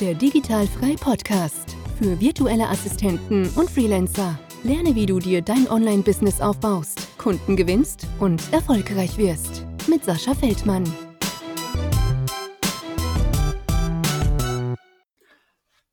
Der 0.00 0.14
Digitalfrei 0.14 0.94
Podcast 0.94 1.76
für 1.98 2.20
virtuelle 2.20 2.68
Assistenten 2.68 3.50
und 3.56 3.68
Freelancer. 3.68 4.38
Lerne, 4.62 4.94
wie 4.94 5.06
du 5.06 5.18
dir 5.18 5.42
dein 5.42 5.68
Online-Business 5.68 6.40
aufbaust, 6.40 7.18
Kunden 7.18 7.56
gewinnst 7.56 8.06
und 8.20 8.40
erfolgreich 8.52 9.18
wirst. 9.18 9.66
Mit 9.88 10.04
Sascha 10.04 10.34
Feldmann. 10.34 10.84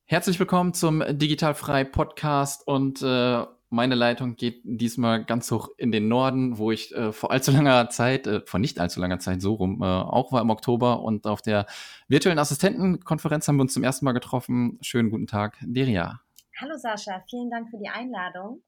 Herzlich 0.03 0.39
willkommen 0.39 0.75
zum 0.75 1.03
Digitalfrei 1.09 1.83
Podcast 1.83 2.67
und 2.67 3.01
äh, 3.01 3.43
meine 3.75 3.95
Leitung 3.95 4.35
geht 4.37 4.61
diesmal 4.63 5.25
ganz 5.25 5.51
hoch 5.51 5.69
in 5.77 5.91
den 5.91 6.07
Norden, 6.07 6.57
wo 6.57 6.71
ich 6.71 6.95
äh, 6.95 7.11
vor 7.11 7.31
allzu 7.31 7.51
langer 7.51 7.89
Zeit, 7.89 8.25
äh, 8.25 8.41
vor 8.45 8.59
nicht 8.59 8.79
allzu 8.79 8.99
langer 8.99 9.19
Zeit 9.19 9.41
so 9.41 9.53
rum, 9.53 9.81
äh, 9.83 9.85
auch 9.85 10.31
war 10.31 10.41
im 10.41 10.49
Oktober 10.49 11.01
und 11.01 11.27
auf 11.27 11.41
der 11.41 11.67
virtuellen 12.07 12.39
Assistentenkonferenz 12.39 13.47
haben 13.47 13.57
wir 13.57 13.63
uns 13.63 13.73
zum 13.73 13.83
ersten 13.83 14.05
Mal 14.05 14.13
getroffen. 14.13 14.79
Schönen 14.81 15.11
guten 15.11 15.27
Tag, 15.27 15.57
Deria. 15.61 16.21
Hallo 16.59 16.77
Sascha, 16.77 17.21
vielen 17.29 17.51
Dank 17.51 17.69
für 17.69 17.77
die 17.77 17.89
Einladung. 17.89 18.61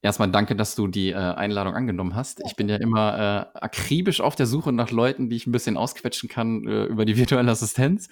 Erstmal 0.00 0.30
danke, 0.30 0.54
dass 0.54 0.76
du 0.76 0.86
die 0.86 1.10
äh, 1.10 1.16
Einladung 1.16 1.74
angenommen 1.74 2.14
hast. 2.14 2.40
Ich 2.46 2.54
bin 2.54 2.68
ja 2.68 2.76
immer 2.76 3.50
äh, 3.54 3.58
akribisch 3.58 4.20
auf 4.20 4.36
der 4.36 4.46
Suche 4.46 4.70
nach 4.70 4.92
Leuten, 4.92 5.28
die 5.28 5.34
ich 5.34 5.46
ein 5.48 5.52
bisschen 5.52 5.76
ausquetschen 5.76 6.28
kann 6.28 6.64
äh, 6.68 6.84
über 6.84 7.04
die 7.04 7.16
virtuelle 7.16 7.50
Assistenz. 7.50 8.08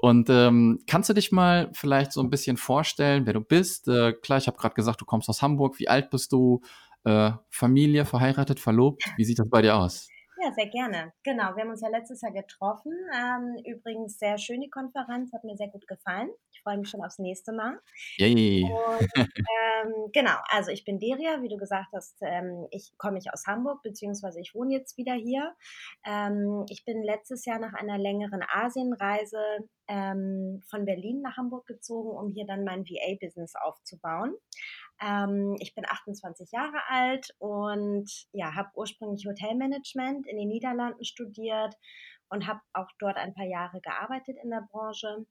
Und 0.00 0.30
ähm, 0.30 0.80
kannst 0.86 1.10
du 1.10 1.14
dich 1.14 1.30
mal 1.30 1.70
vielleicht 1.74 2.12
so 2.12 2.22
ein 2.22 2.30
bisschen 2.30 2.56
vorstellen, 2.56 3.26
wer 3.26 3.34
du 3.34 3.40
bist? 3.40 3.88
Äh, 3.88 4.12
klar, 4.14 4.38
ich 4.38 4.46
habe 4.46 4.56
gerade 4.56 4.74
gesagt, 4.74 5.00
du 5.00 5.04
kommst 5.04 5.28
aus 5.28 5.42
Hamburg. 5.42 5.78
Wie 5.78 5.88
alt 5.88 6.10
bist 6.10 6.32
du? 6.32 6.62
Äh, 7.04 7.32
Familie, 7.48 8.04
verheiratet, 8.04 8.60
verlobt? 8.60 9.04
Wie 9.16 9.24
sieht 9.24 9.38
das 9.38 9.48
bei 9.48 9.62
dir 9.62 9.76
aus? 9.76 10.08
Ja, 10.42 10.52
sehr 10.52 10.68
gerne. 10.68 11.12
Genau, 11.22 11.54
wir 11.54 11.64
haben 11.64 11.70
uns 11.70 11.82
ja 11.82 11.88
letztes 11.88 12.22
Jahr 12.22 12.32
getroffen. 12.32 12.92
Ähm, 13.14 13.62
übrigens 13.66 14.18
sehr 14.18 14.38
schön 14.38 14.62
die 14.62 14.70
Konferenz, 14.70 15.32
hat 15.34 15.44
mir 15.44 15.54
sehr 15.54 15.68
gut 15.68 15.86
gefallen. 15.86 16.30
Ich 16.50 16.62
freue 16.62 16.78
mich 16.78 16.88
schon 16.88 17.04
aufs 17.04 17.18
nächste 17.18 17.52
Mal. 17.52 17.78
Yay. 18.16 18.62
Und, 18.62 19.08
ähm, 19.18 19.92
genau, 20.14 20.36
also 20.48 20.70
ich 20.70 20.84
bin 20.86 20.98
Deria, 20.98 21.42
wie 21.42 21.48
du 21.48 21.58
gesagt 21.58 21.88
hast, 21.92 22.16
ähm, 22.22 22.66
ich 22.70 22.92
komme 22.96 23.18
ich 23.18 23.30
aus 23.30 23.46
Hamburg, 23.46 23.82
beziehungsweise 23.82 24.40
ich 24.40 24.54
wohne 24.54 24.72
jetzt 24.72 24.96
wieder 24.96 25.12
hier. 25.12 25.54
Ähm, 26.06 26.64
ich 26.70 26.86
bin 26.86 27.02
letztes 27.02 27.44
Jahr 27.44 27.58
nach 27.58 27.74
einer 27.74 27.98
längeren 27.98 28.42
Asienreise 28.48 29.68
ähm, 29.88 30.62
von 30.70 30.86
Berlin 30.86 31.20
nach 31.20 31.36
Hamburg 31.36 31.66
gezogen, 31.66 32.16
um 32.16 32.30
hier 32.30 32.46
dann 32.46 32.64
mein 32.64 32.84
VA-Business 32.86 33.56
aufzubauen. 33.56 34.34
Ähm, 35.00 35.56
ich 35.60 35.74
bin 35.74 35.84
28 35.86 36.50
Jahre 36.52 36.80
alt 36.88 37.34
und 37.38 38.10
ja, 38.32 38.54
habe 38.54 38.70
ursprünglich 38.74 39.26
Hotelmanagement 39.26 40.26
in 40.26 40.36
den 40.36 40.48
Niederlanden 40.48 41.04
studiert 41.04 41.74
und 42.28 42.46
habe 42.46 42.60
auch 42.72 42.88
dort 42.98 43.16
ein 43.16 43.34
paar 43.34 43.46
Jahre 43.46 43.80
gearbeitet 43.80 44.36
in 44.42 44.50
der 44.50 44.66
Branche. 44.70 45.26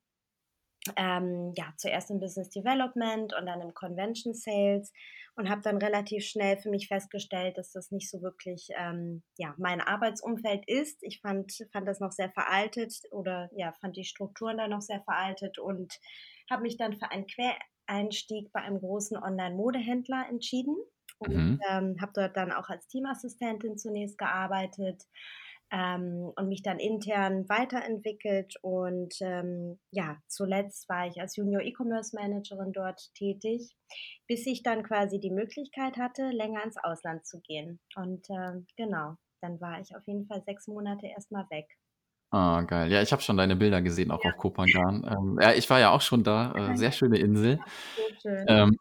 Ähm, 0.95 1.52
ja, 1.56 1.73
zuerst 1.78 2.09
im 2.09 2.20
Business 2.20 2.50
Development 2.50 3.34
und 3.38 3.45
dann 3.45 3.61
im 3.61 3.73
Convention 3.73 4.34
Sales 4.34 4.92
und 5.36 5.50
habe 5.50 5.61
dann 5.61 5.78
relativ 5.78 6.26
schnell 6.26 6.58
für 6.58 6.70
mich 6.70 6.88
festgestellt, 6.88 7.58
dass 7.58 7.72
das 7.72 7.92
nicht 7.92 8.09
so 8.09 8.22
wirklich 8.22 8.70
ähm, 8.78 9.23
ja, 9.38 9.54
mein 9.58 9.81
Arbeitsumfeld 9.81 10.64
ist. 10.67 11.04
Ich 11.04 11.20
fand, 11.22 11.52
fand 11.73 11.88
das 11.88 12.00
noch 12.00 12.11
sehr 12.11 12.31
veraltet 12.31 12.94
oder 13.11 13.50
ja, 13.54 13.73
fand 13.81 13.98
die 13.98 14.06
Strukturen 14.06 14.58
da 14.58 14.67
noch 14.67 14.81
sehr 14.81 15.02
veraltet 15.04 15.59
und 15.59 15.94
habe 16.50 16.64
mich 16.64 16.78
dann 16.78 16.98
für 16.98 17.11
ein 17.11 17.28
Quer 17.28 17.58
Einstieg 17.90 18.52
bei 18.54 18.62
einem 18.62 18.80
großen 18.80 19.18
Online-Modehändler 19.18 20.28
entschieden 20.30 20.76
und 21.18 21.36
mhm. 21.36 21.59
ähm, 21.70 21.95
habe 22.02 22.12
dort 22.14 22.38
dann 22.38 22.52
auch 22.52 22.70
als 22.70 22.88
Teamassistentin 22.88 23.78
zunächst 23.78 24.18
gearbeitet 24.18 25.04
ähm, 25.72 26.32
und 26.36 26.48
mich 26.48 26.64
dann 26.64 26.80
intern 26.80 27.48
weiterentwickelt 27.50 28.56
und 28.62 29.14
ähm, 29.22 29.80
ja, 29.92 30.17
zuletzt 30.28 30.90
war 30.90 31.08
ich 31.08 31.20
als 31.22 31.36
Junior 31.36 31.62
E-Commerce 31.62 32.16
Managerin 32.16 32.72
dort 32.72 33.14
tätig, 33.14 33.76
bis 34.28 34.48
ich 34.48 34.64
dann 34.64 34.84
quasi 34.84 35.20
die 35.20 35.32
Möglichkeit 35.32 35.98
hatte, 35.98 36.30
länger 36.30 36.64
ins 36.64 36.78
Ausland 36.78 37.26
zu 37.26 37.39
gehen. 37.42 37.80
Und 37.95 38.30
äh, 38.30 38.61
genau, 38.78 39.16
dann 39.42 39.60
war 39.61 39.80
ich 39.80 39.95
auf 39.95 40.05
jeden 40.08 40.26
Fall 40.26 40.42
sechs 40.44 40.67
Monate 40.67 41.08
erstmal 41.08 41.48
weg. 41.49 41.67
Ah, 42.32 42.62
geil. 42.62 42.92
Ja, 42.92 43.02
ich 43.02 43.12
habe 43.12 43.22
schon 43.22 43.38
deine 43.38 43.56
Bilder 43.56 43.82
gesehen, 43.82 44.12
auch 44.12 44.23
Ja. 44.23 44.32
auf 44.32 44.38
Kopangan. 44.38 45.04
Ähm, 45.10 45.40
ja, 45.42 45.54
ich 45.54 45.70
war 45.70 45.80
ja 45.80 45.92
auch 45.92 46.02
schon 46.02 46.23
da. 46.23 46.72
Äh, 46.72 46.78
sehr 46.78 46.92
schöne 46.92 47.17
Insel. 47.17 47.58
Ja, 47.58 47.66
so 47.95 48.30
schön. 48.30 48.45
Ähm, 48.48 48.78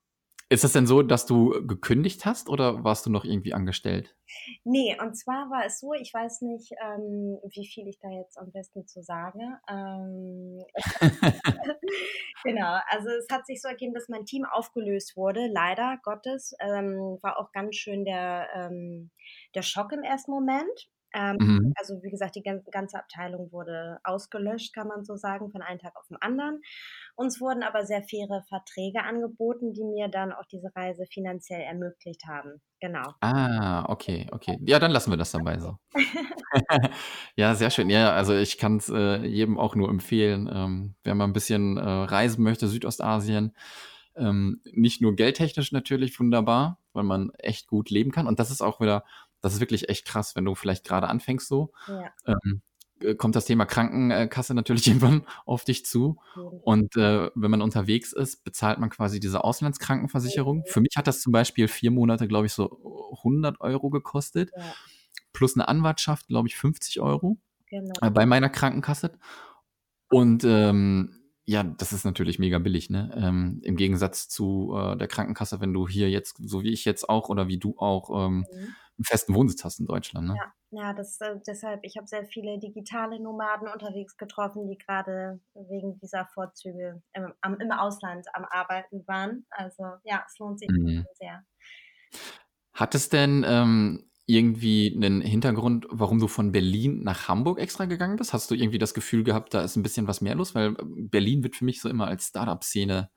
ist 0.50 0.64
es 0.64 0.72
denn 0.72 0.86
so, 0.86 1.02
dass 1.02 1.26
du 1.26 1.66
gekündigt 1.66 2.24
hast 2.24 2.48
oder 2.48 2.82
warst 2.82 3.04
du 3.04 3.10
noch 3.10 3.24
irgendwie 3.24 3.52
angestellt? 3.52 4.16
Nee, 4.64 4.96
und 5.00 5.14
zwar 5.14 5.50
war 5.50 5.66
es 5.66 5.78
so, 5.78 5.92
ich 5.92 6.12
weiß 6.12 6.40
nicht, 6.42 6.72
ähm, 6.82 7.38
wie 7.50 7.66
viel 7.66 7.86
ich 7.86 7.98
da 7.98 8.08
jetzt 8.08 8.38
am 8.38 8.50
besten 8.52 8.86
zu 8.86 9.02
sage. 9.02 9.40
Ähm, 9.68 10.64
genau, 12.44 12.78
also 12.88 13.08
es 13.10 13.26
hat 13.30 13.46
sich 13.46 13.60
so 13.60 13.68
ergeben, 13.68 13.94
dass 13.94 14.08
mein 14.08 14.24
Team 14.24 14.46
aufgelöst 14.50 15.16
wurde, 15.16 15.48
leider 15.48 15.98
Gottes. 16.02 16.54
Ähm, 16.60 17.18
war 17.22 17.38
auch 17.38 17.52
ganz 17.52 17.76
schön 17.76 18.04
der, 18.04 18.48
ähm, 18.54 19.10
der 19.54 19.62
Schock 19.62 19.92
im 19.92 20.02
ersten 20.02 20.30
Moment. 20.30 20.88
Ähm, 21.14 21.36
mhm. 21.40 21.72
Also 21.76 22.02
wie 22.02 22.10
gesagt, 22.10 22.36
die 22.36 22.42
ganze 22.42 22.98
Abteilung 22.98 23.50
wurde 23.52 23.98
ausgelöscht, 24.04 24.74
kann 24.74 24.88
man 24.88 25.04
so 25.04 25.16
sagen, 25.16 25.50
von 25.50 25.62
einem 25.62 25.78
Tag 25.78 25.96
auf 25.96 26.06
den 26.08 26.20
anderen. 26.20 26.60
Uns 27.16 27.40
wurden 27.40 27.62
aber 27.62 27.84
sehr 27.86 28.02
faire 28.02 28.42
Verträge 28.48 29.02
angeboten, 29.02 29.72
die 29.72 29.84
mir 29.84 30.08
dann 30.08 30.32
auch 30.32 30.44
diese 30.50 30.70
Reise 30.76 31.04
finanziell 31.06 31.62
ermöglicht 31.62 32.24
haben. 32.28 32.60
Genau. 32.80 33.12
Ah, 33.20 33.84
okay, 33.88 34.26
okay. 34.30 34.58
Ja, 34.64 34.78
dann 34.78 34.92
lassen 34.92 35.10
wir 35.10 35.16
das 35.16 35.32
dabei 35.32 35.58
so. 35.58 35.78
ja, 37.36 37.54
sehr 37.54 37.70
schön. 37.70 37.90
Ja, 37.90 38.12
also 38.12 38.34
ich 38.34 38.56
kann 38.56 38.76
es 38.76 38.88
äh, 38.88 39.24
jedem 39.26 39.58
auch 39.58 39.74
nur 39.74 39.88
empfehlen, 39.88 40.48
ähm, 40.52 40.94
wenn 41.02 41.16
man 41.16 41.30
ein 41.30 41.32
bisschen 41.34 41.76
äh, 41.76 41.80
reisen 41.80 42.44
möchte, 42.44 42.68
Südostasien. 42.68 43.56
Ähm, 44.14 44.60
nicht 44.72 45.00
nur 45.00 45.16
geldtechnisch 45.16 45.72
natürlich 45.72 46.18
wunderbar, 46.20 46.78
weil 46.92 47.04
man 47.04 47.30
echt 47.38 47.66
gut 47.66 47.90
leben 47.90 48.12
kann. 48.12 48.26
Und 48.26 48.38
das 48.38 48.50
ist 48.50 48.62
auch 48.62 48.80
wieder 48.80 49.04
das 49.40 49.54
ist 49.54 49.60
wirklich 49.60 49.88
echt 49.88 50.06
krass, 50.06 50.36
wenn 50.36 50.44
du 50.44 50.54
vielleicht 50.54 50.84
gerade 50.84 51.08
anfängst 51.08 51.48
so. 51.48 51.72
Ja. 51.86 52.10
Ähm, 52.26 52.62
äh, 53.00 53.14
kommt 53.14 53.36
das 53.36 53.44
Thema 53.44 53.64
Krankenkasse 53.64 54.54
natürlich 54.54 54.86
irgendwann 54.88 55.26
auf 55.46 55.64
dich 55.64 55.84
zu. 55.84 56.18
Und 56.62 56.96
äh, 56.96 57.30
wenn 57.34 57.50
man 57.50 57.62
unterwegs 57.62 58.12
ist, 58.12 58.44
bezahlt 58.44 58.78
man 58.78 58.90
quasi 58.90 59.20
diese 59.20 59.44
Auslandskrankenversicherung. 59.44 60.64
Für 60.66 60.80
mich 60.80 60.96
hat 60.96 61.06
das 61.06 61.20
zum 61.20 61.32
Beispiel 61.32 61.68
vier 61.68 61.90
Monate, 61.90 62.28
glaube 62.28 62.46
ich, 62.46 62.52
so 62.52 63.12
100 63.18 63.60
Euro 63.60 63.90
gekostet. 63.90 64.50
Ja. 64.56 64.74
Plus 65.32 65.56
eine 65.56 65.68
Anwartschaft, 65.68 66.28
glaube 66.28 66.48
ich, 66.48 66.56
50 66.56 67.00
Euro 67.00 67.38
genau. 67.68 67.92
äh, 68.00 68.10
bei 68.10 68.26
meiner 68.26 68.48
Krankenkasse. 68.48 69.18
Und 70.10 70.42
ähm, 70.44 71.17
ja, 71.48 71.62
das 71.62 71.92
ist 71.92 72.04
natürlich 72.04 72.38
mega 72.38 72.58
billig, 72.58 72.90
ne? 72.90 73.10
Ähm, 73.16 73.60
Im 73.62 73.76
Gegensatz 73.76 74.28
zu 74.28 74.74
äh, 74.76 74.96
der 74.96 75.08
Krankenkasse, 75.08 75.60
wenn 75.60 75.72
du 75.72 75.88
hier 75.88 76.10
jetzt, 76.10 76.36
so 76.42 76.62
wie 76.62 76.72
ich 76.72 76.84
jetzt 76.84 77.08
auch 77.08 77.28
oder 77.28 77.48
wie 77.48 77.58
du 77.58 77.74
auch, 77.78 78.26
ähm, 78.26 78.46
mhm 78.52 78.74
einen 78.98 79.04
festen 79.04 79.34
Wohnsitz 79.34 79.64
hast 79.64 79.78
in 79.78 79.86
Deutschland. 79.86 80.28
Ne? 80.28 80.36
Ja, 80.36 80.52
ja 80.70 80.92
das, 80.92 81.20
äh, 81.20 81.36
deshalb, 81.46 81.80
ich 81.84 81.96
habe 81.96 82.06
sehr 82.06 82.26
viele 82.26 82.58
digitale 82.58 83.20
Nomaden 83.20 83.68
unterwegs 83.68 84.16
getroffen, 84.16 84.66
die 84.66 84.76
gerade 84.76 85.40
wegen 85.54 85.98
dieser 86.00 86.26
Vorzüge 86.26 87.00
im, 87.12 87.32
am, 87.40 87.58
im 87.60 87.70
Ausland 87.70 88.26
am 88.34 88.44
Arbeiten 88.44 89.06
waren. 89.06 89.46
Also 89.50 89.84
ja, 90.04 90.24
es 90.26 90.38
lohnt 90.38 90.58
sich 90.58 90.68
mhm. 90.68 91.06
sehr. 91.14 91.44
Hat 92.72 92.94
es 92.94 93.08
denn 93.08 93.44
ähm, 93.46 94.07
irgendwie 94.28 94.92
einen 94.94 95.22
Hintergrund, 95.22 95.86
warum 95.90 96.20
du 96.20 96.28
von 96.28 96.52
Berlin 96.52 97.02
nach 97.02 97.28
Hamburg 97.28 97.58
extra 97.58 97.86
gegangen 97.86 98.16
bist? 98.16 98.34
Hast 98.34 98.50
du 98.50 98.54
irgendwie 98.54 98.78
das 98.78 98.92
Gefühl 98.92 99.24
gehabt, 99.24 99.54
da 99.54 99.62
ist 99.62 99.74
ein 99.76 99.82
bisschen 99.82 100.06
was 100.06 100.20
mehr 100.20 100.34
los? 100.34 100.54
Weil 100.54 100.76
Berlin 100.84 101.42
wird 101.42 101.56
für 101.56 101.64
mich 101.64 101.80
so 101.80 101.88
immer 101.88 102.06
als 102.08 102.26
Startup-Szene 102.28 103.10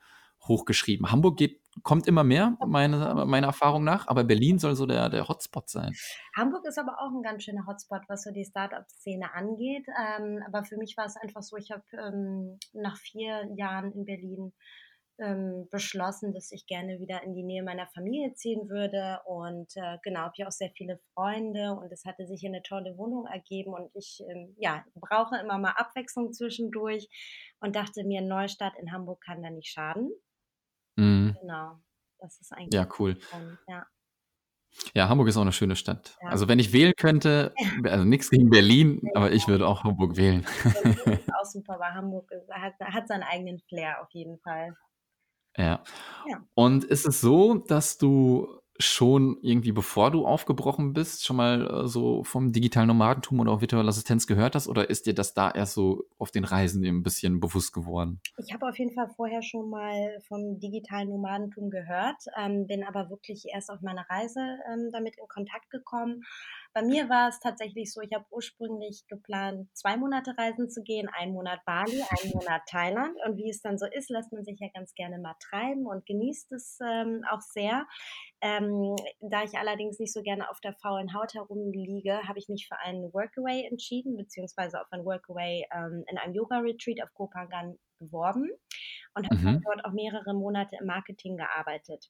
hochgeschrieben. 0.47 1.11
Hamburg 1.11 1.38
geht, 1.38 1.59
kommt 1.83 2.07
immer 2.07 2.23
mehr, 2.23 2.57
meine, 2.66 3.25
meiner 3.25 3.47
Erfahrung 3.47 3.83
nach, 3.83 4.07
aber 4.07 4.23
Berlin 4.23 4.57
soll 4.57 4.75
so 4.75 4.85
der, 4.85 5.09
der 5.09 5.27
Hotspot 5.27 5.69
sein. 5.69 5.94
Hamburg 6.35 6.66
ist 6.66 6.79
aber 6.79 6.97
auch 7.01 7.11
ein 7.13 7.23
ganz 7.23 7.44
schöner 7.44 7.67
Hotspot, 7.67 8.03
was 8.07 8.23
so 8.23 8.31
die 8.31 8.45
Startup-Szene 8.45 9.33
angeht. 9.33 9.88
Ähm, 9.89 10.39
aber 10.47 10.63
für 10.63 10.77
mich 10.77 10.95
war 10.95 11.05
es 11.05 11.17
einfach 11.17 11.44
so, 11.44 11.57
ich 11.57 11.71
habe 11.71 11.83
ähm, 11.94 12.57
nach 12.71 12.97
vier 12.97 13.50
Jahren 13.57 13.91
in 13.91 14.06
Berlin 14.06 14.53
ähm, 15.21 15.68
beschlossen, 15.69 16.33
dass 16.33 16.51
ich 16.51 16.65
gerne 16.65 17.00
wieder 17.00 17.23
in 17.23 17.33
die 17.33 17.44
Nähe 17.44 17.63
meiner 17.63 17.88
Familie 17.88 18.33
ziehen 18.33 18.69
würde. 18.69 19.19
Und 19.25 19.71
äh, 19.75 19.97
genau, 20.03 20.21
habe 20.21 20.33
ich 20.35 20.45
auch 20.45 20.51
sehr 20.51 20.71
viele 20.75 21.00
Freunde 21.13 21.73
und 21.73 21.91
es 21.91 22.06
hatte 22.06 22.25
sich 22.25 22.39
hier 22.39 22.50
eine 22.50 22.63
tolle 22.63 22.97
Wohnung 22.97 23.27
ergeben. 23.27 23.73
Und 23.73 23.89
ich 23.94 24.21
ähm, 24.29 24.56
ja, 24.57 24.83
brauche 24.95 25.38
immer 25.38 25.57
mal 25.57 25.73
Abwechslung 25.77 26.33
zwischendurch 26.33 27.07
und 27.59 27.75
dachte 27.75 28.03
mir, 28.03 28.21
Neustadt 28.21 28.73
in 28.79 28.91
Hamburg 28.91 29.21
kann 29.21 29.44
da 29.44 29.50
nicht 29.50 29.71
schaden. 29.71 30.12
Mhm. 30.95 31.38
Genau, 31.39 31.79
das 32.19 32.39
ist 32.39 32.51
eigentlich. 32.51 32.74
Ja, 32.74 32.88
cool. 33.00 33.17
Ja. 33.67 33.85
Ja, 34.94 35.09
Hamburg 35.09 35.27
ist 35.27 35.38
auch 35.38 35.41
eine 35.41 35.51
schöne 35.51 35.75
Stadt. 35.75 36.17
Ja. 36.21 36.29
Also 36.29 36.47
wenn 36.47 36.57
ich 36.57 36.71
wählen 36.71 36.94
könnte, 36.95 37.53
also 37.83 38.06
nichts 38.06 38.29
gegen 38.29 38.50
Berlin, 38.50 39.01
aber 39.15 39.31
ich 39.31 39.47
würde 39.47 39.67
auch 39.67 39.83
Hamburg 39.83 40.15
wählen. 40.15 40.45
Das 40.63 40.75
ist 40.75 41.33
auch 41.35 41.45
super, 41.45 41.77
weil 41.77 41.94
Hamburg 41.94 42.29
hat, 42.50 42.74
hat 42.79 43.07
seinen 43.07 43.24
eigenen 43.24 43.59
Flair 43.67 44.01
auf 44.01 44.09
jeden 44.12 44.39
Fall. 44.39 44.75
Ja. 45.57 45.83
ja. 46.27 46.44
Und 46.53 46.83
ist 46.83 47.06
es 47.06 47.21
so, 47.21 47.56
dass 47.56 47.98
du 47.98 48.62
schon 48.81 49.38
irgendwie, 49.42 49.71
bevor 49.71 50.12
du 50.12 50.25
aufgebrochen 50.25 50.94
bist, 50.94 51.25
schon 51.25 51.36
mal 51.36 51.83
äh, 51.83 51.88
so 51.88 52.24
vom 52.24 52.51
digitalen 52.51 52.88
Nomadentum 52.88 53.39
oder 53.39 53.51
auch 53.51 53.62
virtuelle 53.62 53.88
Assistenz 53.88 54.27
gehört 54.27 54.56
hast? 54.56 54.68
Oder 54.68 54.89
ist 54.89 55.06
dir 55.06 55.13
das 55.13 55.33
da 55.33 55.51
erst 55.51 55.74
so 55.74 56.03
auf 56.18 56.31
den 56.31 56.44
Reisen 56.44 56.83
ein 56.83 57.03
bisschen 57.03 57.39
bewusst 57.39 57.74
geworden? 57.74 58.21
Ich 58.38 58.53
habe 58.53 58.68
auf 58.68 58.77
jeden 58.77 58.94
Fall 58.94 59.09
vorher 59.15 59.42
schon 59.42 59.69
mal 59.69 60.19
vom 60.27 60.59
digitalen 60.59 61.09
Nomadentum 61.09 61.69
gehört, 61.69 62.18
ähm, 62.38 62.68
bin 62.68 62.83
aber 62.83 63.09
wirklich 63.09 63.45
erst 63.53 63.69
auf 63.69 63.81
meiner 63.81 64.06
Reise 64.09 64.39
ähm, 64.71 64.89
damit 64.92 65.18
in 65.18 65.27
Kontakt 65.27 65.69
gekommen. 65.69 66.24
Bei 66.73 66.81
mir 66.81 67.09
war 67.09 67.29
es 67.29 67.39
tatsächlich 67.39 67.91
so, 67.91 68.01
ich 68.01 68.13
habe 68.13 68.25
ursprünglich 68.31 69.06
geplant, 69.07 69.68
zwei 69.73 69.97
Monate 69.97 70.33
reisen 70.38 70.69
zu 70.69 70.83
gehen, 70.83 71.09
einen 71.09 71.33
Monat 71.33 71.59
Bali, 71.65 72.01
einen 72.01 72.31
Monat 72.33 72.62
Thailand. 72.69 73.18
Und 73.25 73.38
wie 73.38 73.50
es 73.50 73.62
dann 73.62 73.77
so 73.77 73.85
ist, 73.85 74.09
lässt 74.09 74.31
man 74.31 74.45
sich 74.45 74.59
ja 74.59 74.68
ganz 74.73 74.94
gerne 74.94 75.19
mal 75.19 75.35
treiben 75.39 75.85
und 75.85 76.06
genießt 76.06 76.51
es 76.53 76.79
ähm, 76.81 77.25
auch 77.29 77.41
sehr. 77.41 77.85
Ähm, 78.41 78.95
da 79.19 79.44
ich 79.44 79.57
allerdings 79.57 80.00
nicht 80.00 80.13
so 80.13 80.21
gerne 80.21 80.50
auf 80.50 80.62
der 80.62 80.73
faulen 80.73 81.13
Haut 81.13 81.33
herumliege, 81.33 82.27
habe 82.27 82.39
ich 82.39 82.47
mich 82.47 82.68
für 82.68 82.79
einen 82.79 83.13
Workaway 83.13 83.67
entschieden, 83.69 84.15
beziehungsweise 84.15 84.79
auf 84.81 84.88
ein 84.91 85.06
Workaway 85.06 85.65
ähm, 85.74 86.06
in 86.07 86.17
einem 86.17 86.33
Yoga-Retreat 86.33 87.03
auf 87.03 87.13
Kopangan 87.13 87.77
beworben 88.00 88.50
und 89.13 89.29
habe 89.29 89.35
mhm. 89.35 89.62
dort 89.63 89.85
auch 89.85 89.91
mehrere 89.91 90.33
Monate 90.33 90.77
im 90.79 90.88
Marketing 90.88 91.38
gearbeitet. 91.38 92.09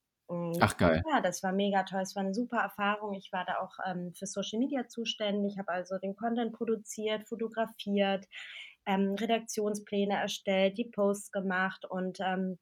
Ach 0.60 0.78
geil. 0.78 1.04
Ja, 1.10 1.22
das 1.22 1.44
war 1.44 1.52
mega 1.52 1.84
toll. 1.84 2.02
Es 2.02 2.16
war 2.16 2.24
eine 2.24 2.34
super 2.34 2.58
Erfahrung. 2.58 3.14
Ich 3.14 3.32
war 3.32 3.46
da 3.46 3.60
auch 3.60 3.74
ähm, 3.86 4.14
für 4.18 4.26
Social 4.26 4.60
Media 4.60 4.88
zuständig, 4.88 5.58
habe 5.58 5.72
also 5.72 5.98
den 5.98 6.16
Content 6.16 6.54
produziert, 6.54 7.28
fotografiert, 7.28 8.26
ähm, 8.86 9.16
Redaktionspläne 9.20 10.16
erstellt, 10.16 10.78
die 10.78 10.90
Posts 10.90 11.32
gemacht 11.32 11.86
und 11.90 12.20
ähm, 12.22 12.58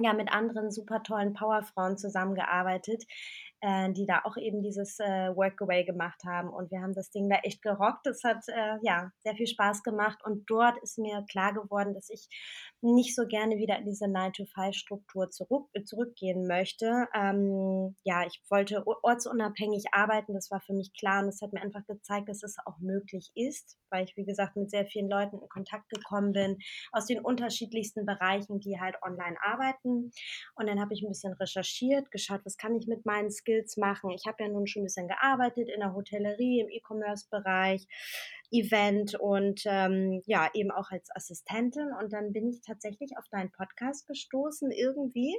ja, 0.00 0.14
mit 0.14 0.32
anderen 0.32 0.70
super 0.70 1.02
tollen 1.02 1.34
Powerfrauen 1.34 1.98
zusammengearbeitet, 1.98 3.04
äh, 3.62 3.92
die 3.92 4.06
da 4.06 4.22
auch 4.24 4.36
eben 4.36 4.60
dieses 4.60 4.98
äh, 4.98 5.34
Workaway 5.34 5.84
gemacht 5.84 6.20
haben. 6.26 6.50
Und 6.50 6.70
wir 6.72 6.80
haben 6.80 6.94
das 6.94 7.10
Ding 7.10 7.28
da 7.28 7.36
echt 7.44 7.62
gerockt. 7.62 8.06
Es 8.08 8.24
hat 8.24 8.44
äh, 8.48 8.76
ja 8.82 9.10
sehr 9.22 9.34
viel 9.36 9.46
Spaß 9.46 9.84
gemacht. 9.84 10.18
Und 10.24 10.50
dort 10.50 10.76
ist 10.82 10.98
mir 10.98 11.24
klar 11.30 11.54
geworden, 11.54 11.94
dass 11.94 12.10
ich 12.10 12.28
nicht 12.80 13.14
so 13.14 13.26
gerne 13.26 13.58
wieder 13.58 13.78
in 13.78 13.84
diese 13.84 14.06
9-to-5-Struktur 14.06 15.30
zurück, 15.30 15.70
zurückgehen 15.84 16.48
möchte. 16.48 17.06
Ähm, 17.14 17.94
ja, 18.02 18.26
ich 18.26 18.42
wollte 18.50 18.84
ortsunabhängig 18.84 19.84
arbeiten. 19.92 20.34
Das 20.34 20.50
war 20.50 20.60
für 20.60 20.74
mich 20.74 20.92
klar. 20.98 21.22
Und 21.22 21.28
es 21.28 21.40
hat 21.40 21.52
mir 21.52 21.62
einfach 21.62 21.86
gezeigt, 21.86 22.28
dass 22.28 22.42
es 22.42 22.56
auch 22.66 22.78
möglich 22.80 23.30
ist, 23.36 23.78
weil 23.90 24.04
ich, 24.04 24.16
wie 24.16 24.24
gesagt, 24.24 24.56
mit 24.56 24.70
sehr 24.70 24.86
vielen 24.86 25.08
Leuten 25.08 25.38
in 25.38 25.48
Kontakt 25.48 25.88
gekommen 25.88 26.32
bin, 26.32 26.58
aus 26.90 27.06
den 27.06 27.20
unterschiedlichsten 27.20 28.04
Bereichen, 28.06 28.58
die 28.58 28.80
halt 28.80 28.96
online 29.02 29.36
arbeiten. 29.40 30.10
Und 30.56 30.66
dann 30.66 30.80
habe 30.80 30.94
ich 30.94 31.02
ein 31.02 31.08
bisschen 31.08 31.34
recherchiert, 31.34 32.10
geschaut, 32.10 32.40
was 32.44 32.56
kann 32.56 32.74
ich 32.74 32.88
mit 32.88 33.06
meinen 33.06 33.30
Skills 33.30 33.51
Skills 33.52 33.76
machen. 33.76 34.10
Ich 34.10 34.26
habe 34.26 34.42
ja 34.42 34.48
nun 34.48 34.66
schon 34.66 34.82
ein 34.82 34.86
bisschen 34.86 35.08
gearbeitet 35.08 35.68
in 35.68 35.80
der 35.80 35.94
Hotellerie, 35.94 36.60
im 36.60 36.68
E-Commerce-Bereich, 36.68 37.86
Event 38.50 39.14
und 39.18 39.62
ähm, 39.64 40.20
ja, 40.26 40.50
eben 40.52 40.70
auch 40.70 40.90
als 40.90 41.08
Assistentin. 41.14 41.88
Und 42.00 42.12
dann 42.12 42.32
bin 42.32 42.48
ich 42.48 42.60
tatsächlich 42.60 43.16
auf 43.16 43.26
deinen 43.30 43.50
Podcast 43.50 44.06
gestoßen, 44.06 44.70
irgendwie. 44.70 45.34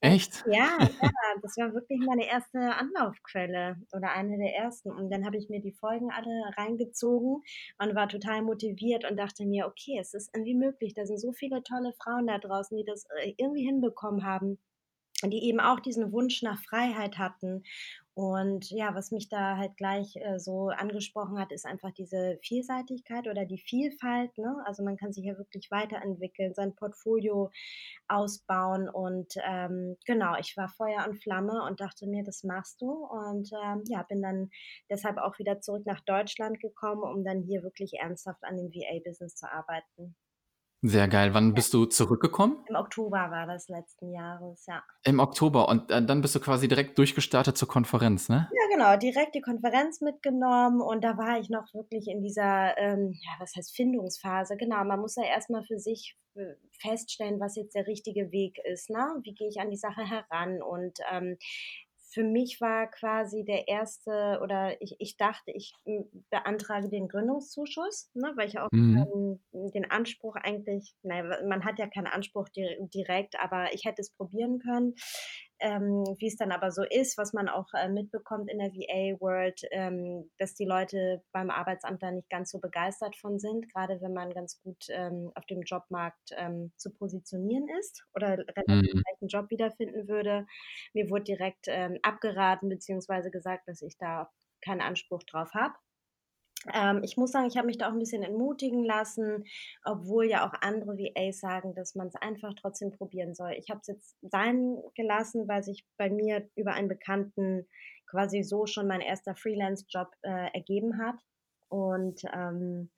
Echt? 0.00 0.44
Ja, 0.46 0.78
ja, 1.02 1.10
das 1.42 1.56
war 1.56 1.74
wirklich 1.74 2.00
meine 2.06 2.26
erste 2.26 2.58
Anlaufquelle 2.58 3.76
oder 3.92 4.12
eine 4.12 4.38
der 4.38 4.54
ersten. 4.54 4.92
Und 4.92 5.10
dann 5.10 5.26
habe 5.26 5.38
ich 5.38 5.48
mir 5.48 5.60
die 5.60 5.72
Folgen 5.72 6.10
alle 6.12 6.52
reingezogen 6.56 7.42
und 7.78 7.94
war 7.96 8.08
total 8.08 8.42
motiviert 8.42 9.08
und 9.10 9.16
dachte 9.16 9.44
mir, 9.44 9.66
okay, 9.66 9.98
es 10.00 10.14
ist 10.14 10.30
irgendwie 10.32 10.54
möglich. 10.54 10.94
Da 10.94 11.04
sind 11.04 11.18
so 11.18 11.32
viele 11.32 11.64
tolle 11.64 11.92
Frauen 12.00 12.28
da 12.28 12.38
draußen, 12.38 12.76
die 12.76 12.84
das 12.84 13.06
äh, 13.16 13.34
irgendwie 13.38 13.64
hinbekommen 13.64 14.24
haben 14.24 14.58
die 15.30 15.44
eben 15.44 15.60
auch 15.60 15.80
diesen 15.80 16.12
Wunsch 16.12 16.42
nach 16.42 16.60
Freiheit 16.62 17.18
hatten. 17.18 17.62
Und 18.14 18.70
ja, 18.70 18.94
was 18.94 19.10
mich 19.10 19.30
da 19.30 19.56
halt 19.56 19.74
gleich 19.78 20.16
äh, 20.16 20.38
so 20.38 20.68
angesprochen 20.68 21.38
hat, 21.38 21.50
ist 21.50 21.64
einfach 21.64 21.92
diese 21.92 22.38
Vielseitigkeit 22.42 23.26
oder 23.26 23.46
die 23.46 23.58
Vielfalt. 23.58 24.36
Ne? 24.36 24.54
Also 24.66 24.82
man 24.82 24.98
kann 24.98 25.14
sich 25.14 25.24
ja 25.24 25.38
wirklich 25.38 25.70
weiterentwickeln, 25.70 26.52
sein 26.52 26.74
Portfolio 26.74 27.50
ausbauen. 28.08 28.90
Und 28.90 29.32
ähm, 29.46 29.96
genau, 30.04 30.36
ich 30.38 30.54
war 30.58 30.68
Feuer 30.68 31.06
und 31.08 31.22
Flamme 31.22 31.64
und 31.66 31.80
dachte 31.80 32.06
mir, 32.06 32.22
das 32.22 32.44
machst 32.44 32.82
du. 32.82 32.90
Und 32.92 33.50
ähm, 33.64 33.82
ja, 33.86 34.02
bin 34.02 34.20
dann 34.20 34.50
deshalb 34.90 35.16
auch 35.16 35.38
wieder 35.38 35.60
zurück 35.60 35.86
nach 35.86 36.00
Deutschland 36.00 36.60
gekommen, 36.60 37.02
um 37.02 37.24
dann 37.24 37.40
hier 37.40 37.62
wirklich 37.62 37.94
ernsthaft 37.94 38.44
an 38.44 38.58
dem 38.58 38.68
VA-Business 38.74 39.36
zu 39.36 39.50
arbeiten. 39.50 40.14
Sehr 40.84 41.06
geil. 41.06 41.32
Wann 41.32 41.54
bist 41.54 41.72
du 41.74 41.86
zurückgekommen? 41.86 42.56
Im 42.68 42.74
Oktober 42.74 43.30
war 43.30 43.46
das 43.46 43.68
letzten 43.68 44.12
Jahres, 44.12 44.66
ja. 44.66 44.82
Im 45.04 45.20
Oktober 45.20 45.68
und 45.68 45.92
äh, 45.92 46.04
dann 46.04 46.22
bist 46.22 46.34
du 46.34 46.40
quasi 46.40 46.66
direkt 46.66 46.98
durchgestartet 46.98 47.56
zur 47.56 47.68
Konferenz, 47.68 48.28
ne? 48.28 48.50
Ja, 48.50 48.76
genau, 48.76 48.96
direkt 48.96 49.36
die 49.36 49.40
Konferenz 49.40 50.00
mitgenommen 50.00 50.80
und 50.80 51.04
da 51.04 51.16
war 51.16 51.38
ich 51.38 51.50
noch 51.50 51.72
wirklich 51.72 52.08
in 52.08 52.20
dieser, 52.20 52.76
ähm, 52.78 53.12
ja, 53.12 53.30
was 53.38 53.54
heißt 53.54 53.76
Findungsphase. 53.76 54.56
Genau, 54.56 54.82
man 54.82 54.98
muss 54.98 55.14
ja 55.14 55.22
erstmal 55.22 55.62
für 55.62 55.78
sich 55.78 56.16
äh, 56.34 56.54
feststellen, 56.80 57.38
was 57.38 57.54
jetzt 57.54 57.76
der 57.76 57.86
richtige 57.86 58.32
Weg 58.32 58.58
ist, 58.64 58.90
ne? 58.90 59.06
Wie 59.22 59.34
gehe 59.34 59.48
ich 59.48 59.60
an 59.60 59.70
die 59.70 59.76
Sache 59.76 60.02
heran 60.02 60.62
und 60.62 60.98
ähm, 61.12 61.38
für 62.12 62.24
mich 62.24 62.60
war 62.60 62.88
quasi 62.88 63.44
der 63.44 63.68
erste, 63.68 64.38
oder 64.42 64.80
ich, 64.82 64.96
ich 64.98 65.16
dachte, 65.16 65.50
ich 65.52 65.72
hm, 65.84 66.04
beantrage 66.30 66.90
den 66.90 67.08
Gründungszuschuss, 67.08 68.10
ne, 68.14 68.32
weil 68.36 68.48
ich 68.48 68.58
auch 68.58 68.68
mhm. 68.70 69.40
ähm, 69.52 69.70
den 69.70 69.90
Anspruch 69.90 70.36
eigentlich, 70.36 70.94
naja, 71.02 71.38
man 71.48 71.64
hat 71.64 71.78
ja 71.78 71.86
keinen 71.86 72.06
Anspruch 72.06 72.48
direkt, 72.50 73.40
aber 73.40 73.72
ich 73.72 73.84
hätte 73.84 74.02
es 74.02 74.10
probieren 74.10 74.58
können. 74.58 74.94
Ähm, 75.64 76.04
wie 76.18 76.26
es 76.26 76.36
dann 76.36 76.50
aber 76.50 76.72
so 76.72 76.82
ist, 76.82 77.16
was 77.16 77.32
man 77.32 77.48
auch 77.48 77.68
äh, 77.72 77.88
mitbekommt 77.88 78.50
in 78.50 78.58
der 78.58 78.72
VA-World, 78.72 79.62
ähm, 79.70 80.28
dass 80.38 80.54
die 80.54 80.64
Leute 80.64 81.22
beim 81.30 81.50
Arbeitsamt 81.50 82.02
da 82.02 82.10
nicht 82.10 82.28
ganz 82.28 82.50
so 82.50 82.58
begeistert 82.58 83.14
von 83.14 83.38
sind, 83.38 83.72
gerade 83.72 84.00
wenn 84.00 84.12
man 84.12 84.34
ganz 84.34 84.60
gut 84.60 84.86
ähm, 84.88 85.30
auf 85.36 85.46
dem 85.46 85.62
Jobmarkt 85.62 86.30
ähm, 86.36 86.72
zu 86.76 86.92
positionieren 86.92 87.68
ist 87.78 88.04
oder 88.12 88.38
relativ 88.38 88.94
mhm. 88.94 89.02
einen 89.20 89.28
Job 89.28 89.50
wiederfinden 89.50 90.08
würde. 90.08 90.46
Mir 90.94 91.08
wurde 91.10 91.24
direkt 91.24 91.66
ähm, 91.68 91.96
abgeraten, 92.02 92.68
beziehungsweise 92.68 93.30
gesagt, 93.30 93.68
dass 93.68 93.82
ich 93.82 93.96
da 93.96 94.32
keinen 94.62 94.80
Anspruch 94.80 95.22
drauf 95.22 95.54
habe. 95.54 95.74
Ähm, 96.72 97.02
ich 97.02 97.16
muss 97.16 97.32
sagen, 97.32 97.46
ich 97.46 97.56
habe 97.56 97.66
mich 97.66 97.78
da 97.78 97.88
auch 97.88 97.92
ein 97.92 97.98
bisschen 97.98 98.22
entmutigen 98.22 98.84
lassen, 98.84 99.44
obwohl 99.84 100.26
ja 100.26 100.46
auch 100.46 100.54
andere 100.60 100.96
VAs 100.96 101.40
sagen, 101.40 101.74
dass 101.74 101.94
man 101.94 102.08
es 102.08 102.14
einfach 102.16 102.54
trotzdem 102.54 102.92
probieren 102.92 103.34
soll. 103.34 103.52
Ich 103.52 103.70
habe 103.70 103.80
es 103.80 103.88
jetzt 103.88 104.16
sein 104.22 104.76
gelassen, 104.94 105.48
weil 105.48 105.62
sich 105.62 105.86
bei 105.96 106.10
mir 106.10 106.48
über 106.54 106.74
einen 106.74 106.88
Bekannten 106.88 107.66
quasi 108.06 108.42
so 108.42 108.66
schon 108.66 108.86
mein 108.86 109.00
erster 109.00 109.34
Freelance-Job 109.34 110.08
äh, 110.22 110.52
ergeben 110.52 110.98
hat. 110.98 111.16
Und 111.68 112.20
ähm, 112.32 112.90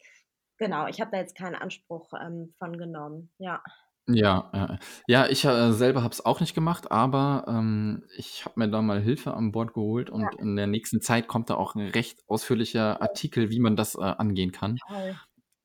genau, 0.58 0.88
ich 0.88 1.00
habe 1.00 1.12
da 1.12 1.18
jetzt 1.18 1.36
keinen 1.36 1.54
Anspruch 1.54 2.12
ähm, 2.20 2.52
von 2.58 2.76
genommen. 2.76 3.30
Ja. 3.38 3.62
Ja, 4.06 4.50
äh, 4.52 4.78
ja, 5.06 5.26
ich 5.28 5.44
äh, 5.46 5.72
selber 5.72 6.02
habe 6.02 6.12
es 6.12 6.24
auch 6.24 6.40
nicht 6.40 6.54
gemacht, 6.54 6.90
aber 6.92 7.46
ähm, 7.48 8.04
ich 8.16 8.44
habe 8.44 8.60
mir 8.60 8.68
da 8.68 8.82
mal 8.82 9.00
Hilfe 9.00 9.32
an 9.34 9.50
Bord 9.50 9.72
geholt 9.72 10.10
und 10.10 10.22
Ja. 10.22 10.30
in 10.40 10.56
der 10.56 10.66
nächsten 10.66 11.00
Zeit 11.00 11.26
kommt 11.26 11.48
da 11.48 11.54
auch 11.54 11.74
ein 11.74 11.88
recht 11.88 12.22
ausführlicher 12.28 13.00
Artikel, 13.00 13.48
wie 13.50 13.60
man 13.60 13.76
das 13.76 13.94
äh, 13.94 14.00
angehen 14.02 14.52
kann 14.52 14.76
Toll. 14.86 15.16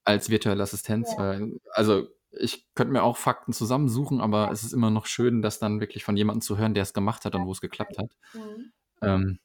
als 0.06 0.30
virtuelle 0.30 0.64
Assistenz. 0.64 1.12
Ja. 1.12 1.18
Weil, 1.20 1.60
also 1.74 2.08
ich 2.32 2.66
könnte 2.76 2.94
mir 2.94 3.04
auch 3.04 3.18
Fakten 3.18 3.52
zusammensuchen, 3.52 4.22
aber 4.22 4.52
es 4.52 4.64
ist 4.64 4.72
immer 4.74 4.90
noch 4.92 5.06
schön, 5.06 5.42
das 5.42 5.60
dann 5.60 5.82
wirklich 5.82 6.04
von 6.06 6.16
jemandem 6.16 6.42
zu 6.42 6.58
hören, 6.58 6.74
der 6.74 6.84
es 6.84 6.94
gemacht 6.94 7.26
hat 7.26 7.36
und 7.36 7.46
wo 7.46 7.52
es 7.52 7.60
geklappt 7.60 7.98
hat. 7.98 8.12
Mhm. 8.34 8.72
Ähm, 9.02 9.40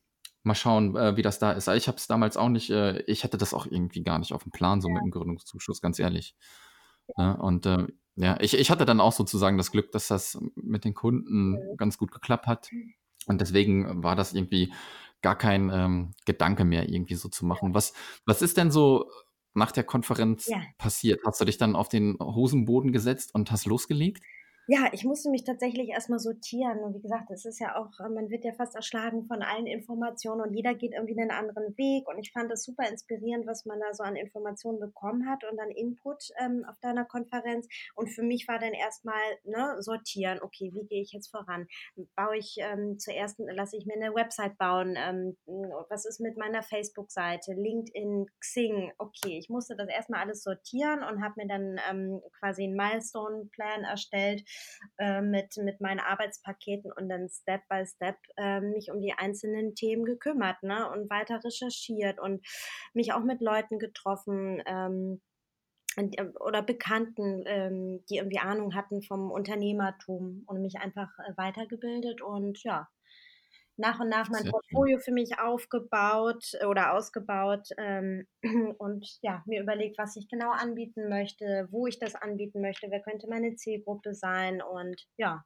mal 0.44 0.54
schauen, 0.54 0.94
äh, 0.94 1.16
wie 1.16 1.22
das 1.22 1.38
da 1.40 1.52
ist. 1.52 1.66
Ich 1.68 1.88
habe 1.88 1.96
es 1.96 2.06
damals 2.06 2.36
auch 2.36 2.50
nicht, 2.50 2.70
äh, 2.70 3.00
ich 3.06 3.24
hatte 3.24 3.38
das 3.38 3.54
auch 3.54 3.66
irgendwie 3.66 4.02
gar 4.04 4.18
nicht 4.20 4.32
auf 4.32 4.42
dem 4.44 4.52
Plan, 4.52 4.80
so 4.80 4.88
mit 4.88 5.02
dem 5.02 5.10
Gründungszuschuss, 5.10 5.80
ganz 5.80 5.98
ehrlich. 5.98 6.36
Ne? 7.16 7.36
Und 7.38 7.66
äh, 7.66 7.86
ja, 8.16 8.36
ich, 8.40 8.54
ich 8.54 8.70
hatte 8.70 8.84
dann 8.84 9.00
auch 9.00 9.12
sozusagen 9.12 9.58
das 9.58 9.72
Glück, 9.72 9.90
dass 9.92 10.08
das 10.08 10.38
mit 10.54 10.84
den 10.84 10.94
Kunden 10.94 11.58
ganz 11.76 11.98
gut 11.98 12.12
geklappt 12.12 12.46
hat. 12.46 12.70
Und 13.26 13.40
deswegen 13.40 14.02
war 14.02 14.14
das 14.16 14.34
irgendwie 14.34 14.72
gar 15.22 15.36
kein 15.36 15.70
ähm, 15.70 16.14
Gedanke 16.26 16.64
mehr, 16.64 16.88
irgendwie 16.88 17.14
so 17.14 17.28
zu 17.28 17.46
machen. 17.46 17.74
Was, 17.74 17.94
was 18.26 18.42
ist 18.42 18.56
denn 18.56 18.70
so 18.70 19.10
nach 19.54 19.72
der 19.72 19.84
Konferenz 19.84 20.46
ja. 20.46 20.60
passiert? 20.78 21.22
Hast 21.24 21.40
du 21.40 21.44
dich 21.44 21.56
dann 21.56 21.76
auf 21.76 21.88
den 21.88 22.18
Hosenboden 22.20 22.92
gesetzt 22.92 23.34
und 23.34 23.50
hast 23.50 23.66
losgelegt? 23.66 24.22
Ja, 24.66 24.88
ich 24.92 25.04
musste 25.04 25.28
mich 25.28 25.44
tatsächlich 25.44 25.90
erstmal 25.90 26.18
sortieren. 26.18 26.78
Und 26.78 26.94
wie 26.94 27.02
gesagt, 27.02 27.30
es 27.30 27.44
ist 27.44 27.60
ja 27.60 27.76
auch, 27.76 27.90
man 27.98 28.30
wird 28.30 28.44
ja 28.46 28.52
fast 28.54 28.74
erschlagen 28.74 29.26
von 29.26 29.42
allen 29.42 29.66
Informationen 29.66 30.40
und 30.40 30.54
jeder 30.54 30.74
geht 30.74 30.92
irgendwie 30.94 31.20
einen 31.20 31.32
anderen 31.32 31.76
Weg. 31.76 32.08
Und 32.08 32.18
ich 32.18 32.32
fand 32.32 32.50
es 32.50 32.64
super 32.64 32.88
inspirierend, 32.88 33.46
was 33.46 33.66
man 33.66 33.78
da 33.78 33.92
so 33.92 34.02
an 34.02 34.16
Informationen 34.16 34.80
bekommen 34.80 35.28
hat 35.28 35.44
und 35.44 35.60
an 35.60 35.70
Input 35.70 36.30
ähm, 36.40 36.64
auf 36.66 36.78
deiner 36.80 37.04
Konferenz. 37.04 37.68
Und 37.94 38.08
für 38.08 38.22
mich 38.22 38.48
war 38.48 38.58
dann 38.58 38.72
erstmal 38.72 39.20
ne, 39.44 39.76
sortieren, 39.82 40.40
okay, 40.40 40.70
wie 40.72 40.86
gehe 40.86 41.02
ich 41.02 41.12
jetzt 41.12 41.30
voran? 41.30 41.66
Baue 42.16 42.38
ich 42.38 42.56
ähm, 42.58 42.98
zuerst, 42.98 43.38
lasse 43.40 43.76
ich 43.76 43.84
mir 43.84 43.96
eine 43.96 44.14
Website 44.14 44.56
bauen? 44.56 44.96
Ähm, 44.96 45.36
was 45.90 46.06
ist 46.06 46.20
mit 46.20 46.38
meiner 46.38 46.62
Facebook-Seite? 46.62 47.52
LinkedIn, 47.52 48.28
Xing? 48.40 48.92
Okay, 48.96 49.36
ich 49.36 49.50
musste 49.50 49.76
das 49.76 49.90
erstmal 49.90 50.22
alles 50.22 50.42
sortieren 50.42 51.02
und 51.04 51.22
habe 51.22 51.34
mir 51.36 51.48
dann 51.48 51.78
ähm, 51.90 52.22
quasi 52.38 52.64
einen 52.64 52.76
Milestone-Plan 52.76 53.84
erstellt 53.84 54.42
äh, 54.98 55.20
mit, 55.20 55.56
mit 55.56 55.80
meinen 55.80 56.00
Arbeitspaketen 56.00 56.92
und 56.92 57.08
dann 57.08 57.28
Step 57.28 57.62
by 57.68 57.84
Step 57.86 58.16
äh, 58.36 58.60
mich 58.60 58.90
um 58.90 59.00
die 59.00 59.12
einzelnen 59.12 59.74
Themen 59.74 60.04
gekümmert 60.04 60.62
ne? 60.62 60.90
und 60.90 61.10
weiter 61.10 61.40
recherchiert 61.44 62.20
und 62.20 62.46
mich 62.92 63.12
auch 63.12 63.24
mit 63.24 63.40
Leuten 63.40 63.78
getroffen. 63.78 64.62
Ähm, 64.66 65.20
äh, 65.96 66.24
oder 66.40 66.62
Bekannten, 66.62 67.44
ähm, 67.46 68.04
die 68.08 68.16
irgendwie 68.16 68.38
Ahnung 68.38 68.74
hatten 68.74 69.02
vom 69.02 69.30
Unternehmertum 69.30 70.42
und 70.46 70.60
mich 70.60 70.76
einfach 70.78 71.10
äh, 71.18 71.36
weitergebildet 71.36 72.20
und 72.20 72.62
ja, 72.62 72.88
nach 73.76 74.00
und 74.00 74.08
nach 74.08 74.28
mein 74.30 74.44
Portfolio 74.50 74.98
für 74.98 75.12
mich 75.12 75.38
aufgebaut 75.38 76.52
äh, 76.60 76.66
oder 76.66 76.92
ausgebaut 76.94 77.68
ähm, 77.78 78.26
und 78.78 79.18
ja, 79.22 79.42
mir 79.46 79.62
überlegt, 79.62 79.98
was 79.98 80.16
ich 80.16 80.28
genau 80.28 80.50
anbieten 80.50 81.08
möchte, 81.08 81.68
wo 81.70 81.86
ich 81.86 81.98
das 81.98 82.14
anbieten 82.14 82.60
möchte, 82.60 82.90
wer 82.90 83.00
könnte 83.00 83.28
meine 83.28 83.56
Zielgruppe 83.56 84.14
sein 84.14 84.62
und 84.62 85.06
ja, 85.16 85.44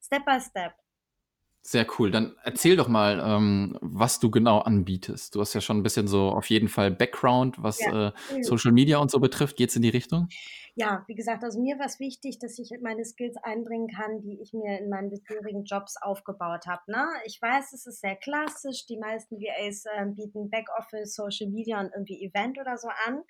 Step 0.00 0.24
by 0.24 0.40
Step. 0.40 0.72
Sehr 1.66 1.84
cool. 1.98 2.12
Dann 2.12 2.36
erzähl 2.44 2.76
doch 2.76 2.86
mal, 2.86 3.20
ähm, 3.26 3.76
was 3.80 4.20
du 4.20 4.30
genau 4.30 4.60
anbietest. 4.60 5.34
Du 5.34 5.40
hast 5.40 5.52
ja 5.52 5.60
schon 5.60 5.78
ein 5.78 5.82
bisschen 5.82 6.06
so 6.06 6.28
auf 6.28 6.48
jeden 6.48 6.68
Fall 6.68 6.92
Background, 6.92 7.60
was 7.60 7.80
ja. 7.80 8.08
äh, 8.08 8.42
Social 8.42 8.70
Media 8.70 8.98
und 8.98 9.10
so 9.10 9.18
betrifft. 9.18 9.56
Geht's 9.56 9.74
in 9.74 9.82
die 9.82 9.88
Richtung? 9.88 10.28
ja, 10.78 11.02
wie 11.06 11.14
gesagt, 11.14 11.42
also 11.42 11.58
mir 11.58 11.78
war 11.78 11.86
es 11.86 11.98
wichtig, 12.00 12.38
dass 12.38 12.58
ich 12.58 12.70
meine 12.82 13.02
Skills 13.02 13.38
einbringen 13.42 13.88
kann, 13.88 14.20
die 14.20 14.38
ich 14.42 14.52
mir 14.52 14.78
in 14.78 14.90
meinen 14.90 15.08
bisherigen 15.08 15.64
Jobs 15.64 15.96
aufgebaut 15.96 16.66
habe. 16.66 16.82
Ne? 16.88 17.02
Ich 17.24 17.40
weiß, 17.40 17.72
es 17.72 17.86
ist 17.86 18.02
sehr 18.02 18.14
klassisch. 18.14 18.84
Die 18.84 18.98
meisten 18.98 19.40
VAs 19.40 19.86
äh, 19.86 20.04
bieten 20.04 20.50
Backoffice, 20.50 21.14
Social 21.14 21.48
Media 21.48 21.80
und 21.80 21.92
irgendwie 21.94 22.22
Event 22.22 22.58
oder 22.58 22.76
so 22.76 22.88
an. 23.06 23.22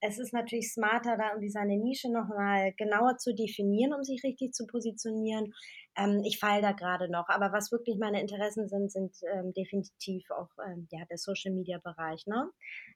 Es 0.00 0.18
ist 0.18 0.32
natürlich 0.32 0.72
smarter, 0.72 1.16
da 1.16 1.28
irgendwie 1.28 1.50
seine 1.50 1.76
Nische 1.76 2.10
nochmal 2.10 2.72
genauer 2.76 3.16
zu 3.18 3.32
definieren, 3.32 3.94
um 3.94 4.02
sich 4.02 4.24
richtig 4.24 4.52
zu 4.52 4.66
positionieren. 4.66 5.54
Ähm, 5.98 6.22
ich 6.24 6.38
falle 6.38 6.62
da 6.62 6.72
gerade 6.72 7.10
noch, 7.10 7.28
aber 7.28 7.52
was 7.52 7.72
wirklich 7.72 7.98
meine 7.98 8.20
Interessen 8.20 8.68
sind, 8.68 8.92
sind 8.92 9.16
ähm, 9.34 9.52
definitiv 9.52 10.30
auch 10.30 10.48
ähm, 10.64 10.86
ja, 10.92 11.04
der 11.10 11.18
Social 11.18 11.52
Media 11.52 11.78
Bereich. 11.78 12.24
Ne? 12.26 12.48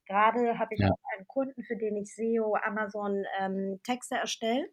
Gerade 0.06 0.58
habe 0.58 0.74
ich 0.74 0.80
ja. 0.80 0.88
einen 1.16 1.26
Kunden, 1.26 1.64
für 1.64 1.76
den 1.76 1.96
ich 1.96 2.14
SEO, 2.14 2.56
Amazon, 2.64 3.24
ähm, 3.40 3.80
Texte 3.82 4.14
erstelle. 4.14 4.68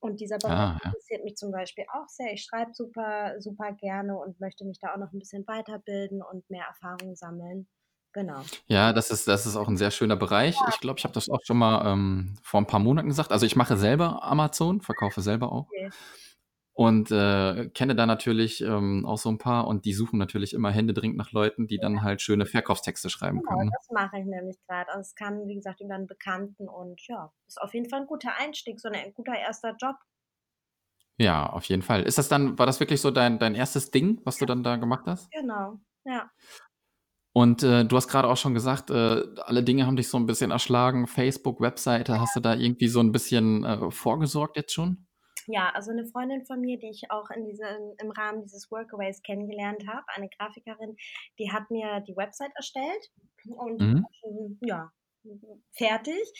Und 0.00 0.20
dieser 0.20 0.38
Bereich 0.38 0.58
ah, 0.58 0.78
ja. 0.82 0.86
interessiert 0.88 1.24
mich 1.24 1.36
zum 1.36 1.52
Beispiel 1.52 1.84
auch 1.94 2.08
sehr. 2.08 2.32
Ich 2.32 2.42
schreibe 2.42 2.74
super, 2.74 3.40
super 3.40 3.72
gerne 3.72 4.18
und 4.18 4.40
möchte 4.40 4.66
mich 4.66 4.78
da 4.78 4.92
auch 4.92 4.98
noch 4.98 5.12
ein 5.12 5.18
bisschen 5.18 5.46
weiterbilden 5.46 6.22
und 6.22 6.48
mehr 6.50 6.64
Erfahrung 6.64 7.16
sammeln. 7.16 7.66
Genau. 8.12 8.42
Ja, 8.66 8.92
das 8.92 9.10
ist, 9.12 9.28
das 9.28 9.46
ist 9.46 9.56
auch 9.56 9.68
ein 9.68 9.76
sehr 9.76 9.92
schöner 9.92 10.16
Bereich. 10.16 10.56
Ja. 10.56 10.66
Ich 10.68 10.80
glaube, 10.80 10.98
ich 10.98 11.04
habe 11.04 11.14
das 11.14 11.30
auch 11.30 11.40
schon 11.44 11.56
mal 11.56 11.90
ähm, 11.90 12.36
vor 12.42 12.60
ein 12.60 12.66
paar 12.66 12.80
Monaten 12.80 13.08
gesagt. 13.08 13.30
Also 13.30 13.46
ich 13.46 13.54
mache 13.54 13.76
selber 13.76 14.22
Amazon, 14.24 14.80
verkaufe 14.80 15.22
selber 15.22 15.52
auch. 15.52 15.68
Okay 15.68 15.90
und 16.80 17.10
äh, 17.10 17.68
kenne 17.74 17.94
da 17.94 18.06
natürlich 18.06 18.62
ähm, 18.62 19.04
auch 19.04 19.18
so 19.18 19.28
ein 19.28 19.36
paar 19.36 19.66
und 19.66 19.84
die 19.84 19.92
suchen 19.92 20.18
natürlich 20.18 20.54
immer 20.54 20.70
händeringend 20.70 21.18
nach 21.18 21.30
Leuten, 21.30 21.66
die 21.66 21.76
dann 21.76 22.02
halt 22.02 22.22
schöne 22.22 22.46
Verkaufstexte 22.46 23.10
schreiben 23.10 23.40
genau, 23.40 23.50
können. 23.50 23.66
Ne? 23.66 23.72
Das 23.76 23.90
mache 23.90 24.18
ich 24.18 24.24
nämlich 24.24 24.56
gerade. 24.66 24.88
Also 24.88 25.00
es 25.00 25.14
kam, 25.14 25.46
wie 25.46 25.56
gesagt, 25.56 25.82
über 25.82 25.94
einen 25.94 26.06
Bekannten 26.06 26.70
und 26.70 27.06
ja, 27.06 27.30
ist 27.46 27.60
auf 27.60 27.74
jeden 27.74 27.90
Fall 27.90 28.00
ein 28.00 28.06
guter 28.06 28.30
Einstieg, 28.38 28.80
so 28.80 28.88
ein 28.88 29.12
guter 29.12 29.34
erster 29.34 29.76
Job. 29.78 29.96
Ja, 31.18 31.50
auf 31.50 31.64
jeden 31.64 31.82
Fall. 31.82 32.04
Ist 32.04 32.16
das 32.16 32.30
dann, 32.30 32.58
war 32.58 32.64
das 32.64 32.80
wirklich 32.80 33.02
so 33.02 33.10
dein, 33.10 33.38
dein 33.38 33.54
erstes 33.54 33.90
Ding, 33.90 34.22
was 34.24 34.38
du 34.38 34.46
dann 34.46 34.62
da 34.62 34.76
gemacht 34.76 35.04
hast? 35.04 35.30
Genau, 35.32 35.80
ja. 36.06 36.30
Und 37.34 37.62
äh, 37.62 37.84
du 37.84 37.94
hast 37.94 38.08
gerade 38.08 38.26
auch 38.26 38.38
schon 38.38 38.54
gesagt, 38.54 38.88
äh, 38.88 39.22
alle 39.42 39.62
Dinge 39.62 39.84
haben 39.84 39.96
dich 39.96 40.08
so 40.08 40.16
ein 40.16 40.24
bisschen 40.24 40.50
erschlagen. 40.50 41.06
Facebook, 41.06 41.60
Webseite, 41.60 42.18
hast 42.18 42.36
du 42.36 42.40
da 42.40 42.54
irgendwie 42.54 42.88
so 42.88 43.00
ein 43.00 43.12
bisschen 43.12 43.64
äh, 43.64 43.90
vorgesorgt 43.90 44.56
jetzt 44.56 44.72
schon? 44.72 45.06
Ja, 45.52 45.70
also 45.74 45.90
eine 45.90 46.06
Freundin 46.06 46.44
von 46.44 46.60
mir, 46.60 46.78
die 46.78 46.90
ich 46.90 47.10
auch 47.10 47.30
in 47.30 47.44
diesem, 47.46 47.94
im 47.98 48.10
Rahmen 48.10 48.42
dieses 48.42 48.70
Workaways 48.70 49.22
kennengelernt 49.22 49.86
habe, 49.88 50.04
eine 50.14 50.28
Grafikerin, 50.28 50.96
die 51.38 51.50
hat 51.50 51.70
mir 51.70 52.00
die 52.00 52.16
Website 52.16 52.52
erstellt 52.54 53.10
und 53.56 53.80
mhm. 53.80 54.58
ja, 54.62 54.92
fertig. 55.72 56.32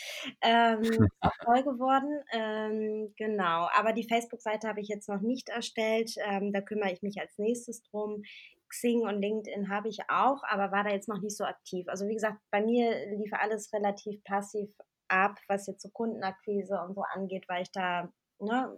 Ähm, 0.42 0.82
auch 1.20 1.32
toll 1.44 1.62
geworden. 1.62 2.22
Ähm, 2.32 3.12
genau. 3.16 3.68
Aber 3.74 3.92
die 3.92 4.08
Facebook-Seite 4.08 4.68
habe 4.68 4.80
ich 4.80 4.88
jetzt 4.88 5.08
noch 5.08 5.20
nicht 5.20 5.48
erstellt. 5.48 6.14
Ähm, 6.24 6.52
da 6.52 6.60
kümmere 6.60 6.92
ich 6.92 7.02
mich 7.02 7.20
als 7.20 7.38
nächstes 7.38 7.82
drum. 7.82 8.22
Xing 8.68 9.00
und 9.00 9.20
LinkedIn 9.20 9.68
habe 9.68 9.88
ich 9.88 9.98
auch, 10.08 10.44
aber 10.44 10.70
war 10.70 10.84
da 10.84 10.90
jetzt 10.90 11.08
noch 11.08 11.20
nicht 11.20 11.36
so 11.36 11.42
aktiv. 11.44 11.88
Also 11.88 12.06
wie 12.06 12.14
gesagt, 12.14 12.38
bei 12.52 12.62
mir 12.62 13.10
lief 13.16 13.32
alles 13.32 13.72
relativ 13.72 14.22
passiv 14.22 14.70
ab, 15.08 15.36
was 15.48 15.66
jetzt 15.66 15.82
so 15.82 15.88
Kundenakquise 15.90 16.80
und 16.80 16.94
so 16.94 17.02
angeht, 17.02 17.46
weil 17.48 17.62
ich 17.62 17.72
da 17.72 18.12
ne, 18.40 18.76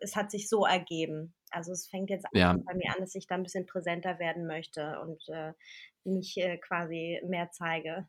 es 0.00 0.16
hat 0.16 0.30
sich 0.30 0.48
so 0.48 0.64
ergeben. 0.64 1.34
Also 1.50 1.72
es 1.72 1.86
fängt 1.86 2.10
jetzt 2.10 2.26
ja. 2.32 2.56
bei 2.64 2.74
mir 2.74 2.90
an, 2.94 3.00
dass 3.00 3.14
ich 3.14 3.26
da 3.26 3.34
ein 3.34 3.42
bisschen 3.42 3.66
präsenter 3.66 4.18
werden 4.18 4.46
möchte 4.46 5.00
und 5.00 5.22
äh, 5.28 5.52
mich 6.04 6.36
äh, 6.38 6.58
quasi 6.58 7.20
mehr 7.26 7.50
zeige. 7.52 8.08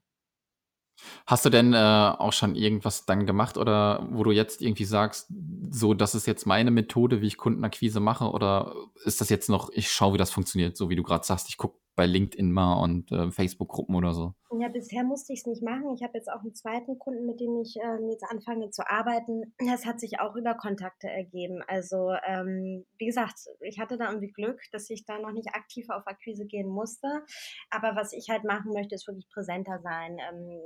Hast 1.25 1.45
du 1.45 1.49
denn 1.49 1.73
äh, 1.73 1.77
auch 1.77 2.33
schon 2.33 2.55
irgendwas 2.55 3.05
dann 3.05 3.25
gemacht 3.25 3.57
oder 3.57 4.07
wo 4.11 4.23
du 4.23 4.31
jetzt 4.31 4.61
irgendwie 4.61 4.85
sagst, 4.85 5.31
so, 5.71 5.93
das 5.93 6.13
ist 6.13 6.27
jetzt 6.27 6.45
meine 6.45 6.71
Methode, 6.71 7.21
wie 7.21 7.27
ich 7.27 7.37
Kundenakquise 7.37 7.99
mache? 7.99 8.29
Oder 8.29 8.75
ist 9.03 9.19
das 9.19 9.29
jetzt 9.29 9.49
noch, 9.49 9.69
ich 9.73 9.91
schaue, 9.91 10.13
wie 10.13 10.17
das 10.17 10.31
funktioniert, 10.31 10.77
so 10.77 10.89
wie 10.89 10.95
du 10.95 11.03
gerade 11.03 11.25
sagst, 11.25 11.49
ich 11.49 11.57
gucke 11.57 11.79
bei 11.95 12.05
LinkedIn 12.05 12.51
mal 12.51 12.75
und 12.75 13.11
äh, 13.11 13.31
Facebook-Gruppen 13.31 13.95
oder 13.95 14.13
so? 14.13 14.35
Ja, 14.59 14.69
bisher 14.69 15.03
musste 15.03 15.33
ich 15.33 15.39
es 15.39 15.45
nicht 15.45 15.63
machen. 15.63 15.93
Ich 15.95 16.03
habe 16.03 16.17
jetzt 16.17 16.31
auch 16.31 16.41
einen 16.41 16.53
zweiten 16.53 16.99
Kunden, 16.99 17.25
mit 17.25 17.39
dem 17.39 17.59
ich 17.61 17.75
ähm, 17.77 18.09
jetzt 18.09 18.23
anfange 18.23 18.69
zu 18.69 18.87
arbeiten. 18.87 19.53
Das 19.57 19.85
hat 19.85 19.99
sich 19.99 20.19
auch 20.19 20.35
über 20.35 20.53
Kontakte 20.55 21.09
ergeben. 21.09 21.63
Also, 21.67 22.11
ähm, 22.27 22.85
wie 22.97 23.05
gesagt, 23.05 23.35
ich 23.61 23.79
hatte 23.79 23.97
da 23.97 24.09
irgendwie 24.09 24.31
Glück, 24.31 24.59
dass 24.71 24.89
ich 24.89 25.05
da 25.05 25.19
noch 25.19 25.31
nicht 25.31 25.49
aktiv 25.53 25.89
auf 25.89 26.05
Akquise 26.07 26.45
gehen 26.45 26.67
musste. 26.67 27.07
Aber 27.69 27.95
was 27.95 28.13
ich 28.13 28.29
halt 28.29 28.43
machen 28.43 28.71
möchte, 28.73 28.95
ist 28.95 29.07
wirklich 29.07 29.27
präsenter 29.29 29.79
sein. 29.81 30.17
Ähm, 30.19 30.59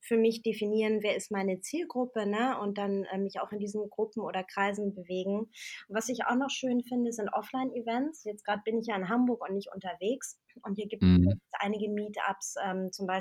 für 0.00 0.18
mich 0.18 0.42
definieren, 0.42 1.02
wer 1.02 1.16
ist 1.16 1.30
meine 1.30 1.60
Zielgruppe, 1.60 2.26
ne? 2.26 2.58
Und 2.60 2.76
dann 2.78 3.04
äh, 3.04 3.18
mich 3.18 3.40
auch 3.40 3.52
in 3.52 3.58
diesen 3.58 3.88
Gruppen 3.88 4.22
oder 4.22 4.44
Kreisen 4.44 4.94
bewegen. 4.94 5.38
Und 5.38 5.50
was 5.88 6.08
ich 6.08 6.26
auch 6.26 6.36
noch 6.36 6.50
schön 6.50 6.82
finde, 6.82 7.12
sind 7.12 7.32
Offline-Events. 7.32 8.24
Jetzt 8.24 8.44
gerade 8.44 8.62
bin 8.64 8.78
ich 8.78 8.86
ja 8.88 8.96
in 8.96 9.08
Hamburg 9.08 9.42
und 9.48 9.54
nicht 9.54 9.70
unterwegs. 9.74 10.38
Und 10.62 10.74
hier 10.74 10.86
gibt 10.86 11.02
es 11.02 11.08
mhm. 11.08 11.40
einige 11.58 11.88
Meetups, 11.88 12.54
ähm, 12.64 12.92
zum 12.92 13.06
Beispiel 13.06 13.13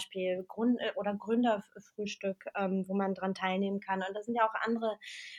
Grund 0.48 0.80
äh, 0.80 0.92
oder 0.96 1.16
Gründerfrühstück, 1.16 2.46
ähm, 2.56 2.86
wo 2.88 2.94
man 2.94 3.14
dran 3.14 3.34
teilnehmen 3.34 3.80
kann. 3.80 4.02
Und 4.08 4.16
da 4.16 4.22
sind 4.22 4.36
ja 4.36 4.48
auch 4.48 4.54
andere 4.66 4.98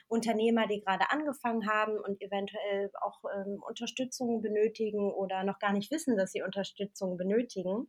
Unternehmer, 0.08 0.66
die 0.66 0.80
gerade 0.80 1.10
angefangen 1.10 1.68
haben 1.68 1.98
und 1.98 2.20
eventuell 2.20 2.90
auch 3.00 3.20
ähm, 3.34 3.62
Unterstützung 3.66 4.42
benötigen 4.42 5.12
oder 5.12 5.44
noch 5.44 5.58
gar 5.58 5.72
nicht 5.72 5.90
wissen, 5.90 6.16
dass 6.16 6.32
sie 6.32 6.42
Unterstützung 6.42 7.16
benötigen. 7.16 7.88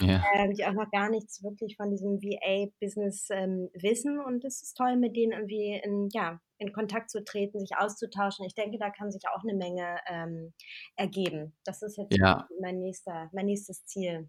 Ja. 0.00 0.22
Ähm, 0.34 0.54
die 0.54 0.64
auch 0.64 0.72
noch 0.72 0.90
gar 0.90 1.10
nichts 1.10 1.42
wirklich 1.42 1.76
von 1.76 1.90
diesem 1.90 2.20
VA-Business 2.22 3.28
ähm, 3.30 3.70
wissen. 3.74 4.20
Und 4.20 4.44
es 4.44 4.62
ist 4.62 4.74
toll, 4.74 4.96
mit 4.96 5.16
denen 5.16 5.32
irgendwie 5.32 5.80
in, 5.82 6.08
ja, 6.12 6.40
in 6.58 6.72
Kontakt 6.72 7.10
zu 7.10 7.24
treten, 7.24 7.60
sich 7.60 7.76
auszutauschen. 7.76 8.46
Ich 8.46 8.54
denke, 8.54 8.78
da 8.78 8.90
kann 8.90 9.10
sich 9.10 9.22
auch 9.28 9.42
eine 9.42 9.54
Menge 9.54 9.98
ähm, 10.06 10.52
ergeben. 10.96 11.56
Das 11.64 11.82
ist 11.82 11.96
jetzt 11.96 12.16
ja. 12.16 12.46
mein, 12.60 12.80
nächster, 12.80 13.30
mein 13.32 13.46
nächstes 13.46 13.84
Ziel. 13.86 14.28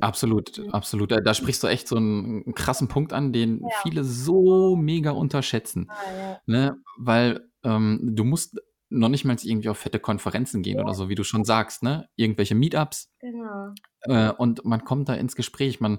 Absolut, 0.00 0.60
absolut. 0.72 1.10
Da, 1.10 1.20
da, 1.20 1.34
sprichst 1.34 1.62
du 1.62 1.66
echt 1.66 1.88
so 1.88 1.96
einen, 1.96 2.44
einen 2.44 2.54
krassen 2.54 2.88
Punkt 2.88 3.12
an, 3.12 3.32
den 3.32 3.60
ja. 3.60 3.68
viele 3.82 4.04
so 4.04 4.76
mega 4.76 5.10
unterschätzen. 5.10 5.86
Ah, 5.88 5.94
ja. 6.16 6.40
ne? 6.46 6.76
Weil 6.98 7.48
ähm, 7.64 8.00
du 8.14 8.24
musst 8.24 8.58
noch 8.90 9.08
nicht 9.08 9.24
mal 9.24 9.36
irgendwie 9.42 9.68
auf 9.68 9.78
fette 9.78 9.98
Konferenzen 9.98 10.62
gehen 10.62 10.78
ja. 10.78 10.84
oder 10.84 10.94
so, 10.94 11.08
wie 11.08 11.14
du 11.14 11.24
schon 11.24 11.44
sagst, 11.44 11.82
ne? 11.82 12.08
Irgendwelche 12.16 12.54
Meetups. 12.54 13.12
Genau. 13.20 13.74
Äh, 14.02 14.32
und 14.32 14.64
man 14.64 14.84
kommt 14.84 15.08
da 15.08 15.14
ins 15.14 15.36
Gespräch. 15.36 15.80
Man, 15.80 15.98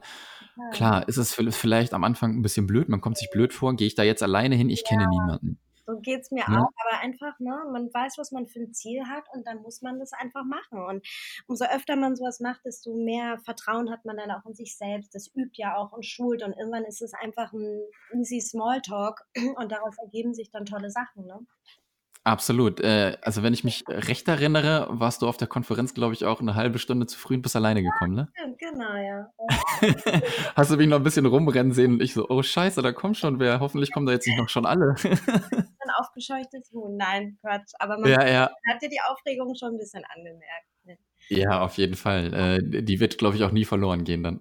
ja. 0.57 0.69
klar, 0.71 1.07
ist 1.07 1.17
es 1.17 1.33
vielleicht 1.33 1.93
am 1.93 2.03
Anfang 2.03 2.36
ein 2.36 2.41
bisschen 2.41 2.65
blöd, 2.65 2.89
man 2.89 3.01
kommt 3.01 3.17
sich 3.17 3.29
blöd 3.29 3.53
vor, 3.53 3.75
gehe 3.75 3.88
ich 3.88 3.95
da 3.95 4.03
jetzt 4.03 4.24
alleine 4.24 4.55
hin, 4.55 4.69
ich 4.69 4.83
ja. 4.86 4.89
kenne 4.89 5.07
niemanden. 5.07 5.59
So 5.89 6.00
geht 6.00 6.22
es 6.22 6.29
mir 6.29 6.43
ja. 6.48 6.60
auch, 6.60 6.69
aber 6.86 7.01
einfach, 7.01 7.39
ne, 7.39 7.63
man 7.72 7.89
weiß, 7.91 8.19
was 8.19 8.31
man 8.31 8.46
für 8.46 8.60
ein 8.60 8.74
Ziel 8.74 9.05
hat 9.08 9.24
und 9.34 9.48
dann 9.48 9.63
muss 9.63 9.81
man 9.81 9.98
das 9.98 10.13
einfach 10.13 10.43
machen. 10.43 10.86
Und 10.86 11.08
umso 11.48 11.65
öfter 11.65 11.96
man 11.96 12.15
sowas 12.15 12.39
macht, 12.39 12.63
desto 12.63 12.93
mehr 12.93 13.39
Vertrauen 13.39 13.89
hat 13.89 14.05
man 14.05 14.17
dann 14.17 14.29
auch 14.29 14.46
in 14.46 14.53
sich 14.53 14.77
selbst. 14.77 15.15
Das 15.15 15.31
übt 15.36 15.53
ja 15.55 15.75
auch 15.77 15.91
und 15.91 16.05
schult 16.05 16.43
und 16.43 16.53
irgendwann 16.53 16.86
ist 16.86 17.01
es 17.01 17.13
einfach 17.15 17.51
ein 17.53 17.81
easy 18.13 18.39
Smalltalk 18.39 19.25
und 19.58 19.72
daraus 19.72 19.96
ergeben 19.98 20.36
sich 20.36 20.51
dann 20.51 20.65
tolle 20.65 20.91
Sachen, 20.91 21.25
ne? 21.25 21.39
Absolut. 22.24 22.79
Äh, 22.81 23.17
also 23.22 23.41
wenn 23.41 23.53
ich 23.53 23.63
mich 23.63 23.86
recht 23.88 24.27
erinnere, 24.27 24.88
warst 24.91 25.22
du 25.22 25.27
auf 25.27 25.38
der 25.38 25.48
Konferenz, 25.48 25.93
glaube 25.93 26.13
ich, 26.13 26.25
auch 26.25 26.41
eine 26.41 26.53
halbe 26.53 26.77
Stunde 26.77 27.08
zu 27.08 27.17
früh 27.17 27.36
und 27.36 27.41
bist 27.41 27.55
alleine 27.55 27.81
gekommen, 27.81 28.13
ne? 28.13 28.27
Genau, 28.60 28.96
ja. 28.96 29.31
Hast 30.55 30.69
du 30.69 30.77
mich 30.77 30.88
noch 30.88 30.98
ein 30.98 31.03
bisschen 31.03 31.25
rumrennen 31.25 31.72
sehen 31.72 31.93
und 31.93 32.03
ich 32.03 32.13
so, 32.13 32.27
oh 32.29 32.43
scheiße, 32.43 32.81
da 32.81 32.91
kommt 32.91 33.17
schon 33.17 33.39
wer. 33.39 33.60
Hoffentlich 33.62 33.91
kommen 33.91 34.05
da 34.05 34.12
jetzt 34.12 34.27
nicht 34.27 34.38
noch 34.38 34.50
schon 34.50 34.65
alle. 34.65 34.96
ein 35.89 36.03
aufgescheuchtes 36.03 36.72
Huhn. 36.72 36.96
Nein, 36.96 37.38
Quatsch. 37.41 37.74
Aber 37.79 37.98
man, 37.98 38.10
ja, 38.10 38.27
ja. 38.27 38.51
hat 38.72 38.81
dir 38.81 38.89
die 38.89 39.01
Aufregung 39.10 39.55
schon 39.55 39.74
ein 39.74 39.77
bisschen 39.77 40.03
angemerkt. 40.15 40.67
Ne? 40.84 40.98
Ja, 41.29 41.62
auf 41.62 41.77
jeden 41.77 41.96
Fall. 41.96 42.34
Äh, 42.34 42.84
die 42.84 43.00
wird, 43.00 43.17
glaube 43.17 43.36
ich, 43.36 43.43
auch 43.43 43.51
nie 43.51 43.65
verloren 43.65 44.03
gehen 44.03 44.24
dann. 44.24 44.39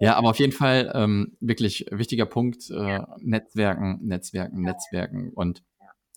Ja, 0.00 0.14
aber 0.16 0.30
auf 0.30 0.38
jeden 0.38 0.52
Fall 0.52 0.90
ähm, 0.94 1.36
wirklich 1.40 1.86
wichtiger 1.90 2.26
Punkt, 2.26 2.70
äh, 2.70 3.00
Netzwerken, 3.18 4.00
Netzwerken, 4.02 4.62
Netzwerken. 4.62 5.30
Und 5.32 5.62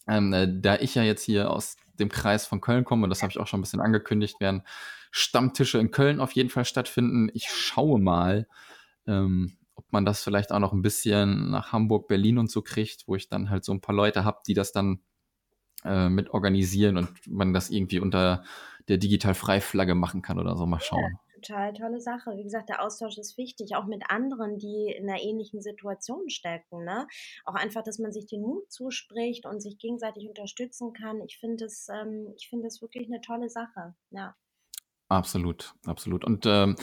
Ähm, 0.08 0.34
äh, 0.34 0.48
da 0.48 0.75
ich 0.75 0.96
ja 0.96 1.04
jetzt 1.04 1.24
hier 1.24 1.50
aus 1.50 1.78
dem 2.00 2.10
Kreis 2.10 2.46
von 2.46 2.62
Köln 2.62 2.84
komme, 2.84 3.04
und 3.04 3.10
das 3.10 3.24
habe 3.24 3.32
ich 3.32 3.40
auch 3.40 3.48
schon 3.48 3.60
ein 3.60 3.64
bisschen 3.64 3.82
angekündigt, 3.82 4.40
werden 4.40 4.64
Stammtische 5.12 5.80
in 5.80 5.92
Köln 5.92 6.20
auf 6.20 6.34
jeden 6.34 6.50
Fall 6.50 6.66
stattfinden. 6.66 7.30
Ich 7.34 7.50
schaue 7.50 8.00
mal, 8.00 8.48
ähm, 9.08 9.58
ob 9.75 9.91
man 9.91 10.05
das 10.05 10.24
vielleicht 10.24 10.51
auch 10.51 10.60
noch 10.60 10.74
ein 10.74 10.82
bisschen 10.82 11.51
nach 11.51 11.72
Hamburg, 11.72 12.08
Berlin 12.08 12.38
und 12.38 12.50
so 12.50 12.62
kriegt, 12.62 13.08
wo 13.08 13.15
ich 13.15 13.29
dann 13.29 13.50
halt 13.50 13.65
so 13.65 13.74
ein 13.74 13.82
paar 13.82 13.96
Leute 13.96 14.24
habe, 14.24 14.39
die 14.48 14.53
das 14.53 14.72
dann 14.72 15.01
äh, 15.84 16.10
mit 16.10 16.32
organisieren 16.32 16.98
und 16.98 17.10
man 17.27 17.53
das 17.53 17.70
irgendwie 17.70 18.00
unter 18.00 18.44
der 18.88 18.98
Digital-Frei-Flagge 18.98 19.96
machen 19.96 20.22
kann 20.22 20.39
oder 20.39 20.55
so. 20.55 20.65
Mal 20.65 20.79
schauen. 20.79 21.01
Ja, 21.01 21.41
total 21.41 21.74
tolle 21.74 22.01
Sache. 22.01 22.32
Wie 22.38 22.44
gesagt, 22.44 22.70
der 22.70 22.82
Austausch 22.82 23.17
ist 23.17 23.38
wichtig, 23.38 23.75
auch 23.75 23.86
mit 23.86 24.03
anderen, 24.10 24.58
die 24.58 24.94
in 24.98 25.10
einer 25.10 25.22
ähnlichen 25.22 25.62
Situation 25.62 26.29
stecken. 26.29 26.84
Ne? 26.84 27.08
Auch 27.46 27.55
einfach, 27.55 27.84
dass 27.84 28.00
man 28.00 28.12
sich 28.12 28.25
den 28.25 28.41
Mut 28.41 28.72
zuspricht 28.72 29.46
und 29.46 29.62
sich 29.62 29.77
gegenseitig 29.77 30.27
unterstützen 30.27 30.94
kann. 30.94 31.22
Ich 31.22 31.38
finde 31.38 31.65
es, 31.65 31.88
ähm, 31.89 32.34
ich 32.38 32.48
finde 32.50 32.67
es 32.67 32.82
wirklich 32.82 33.08
eine 33.08 33.22
tolle 33.22 33.50
Sache. 33.50 33.96
Ja. 34.12 34.36
Absolut, 35.08 35.75
absolut. 35.86 36.25
Und 36.25 36.46
ähm, 36.48 36.75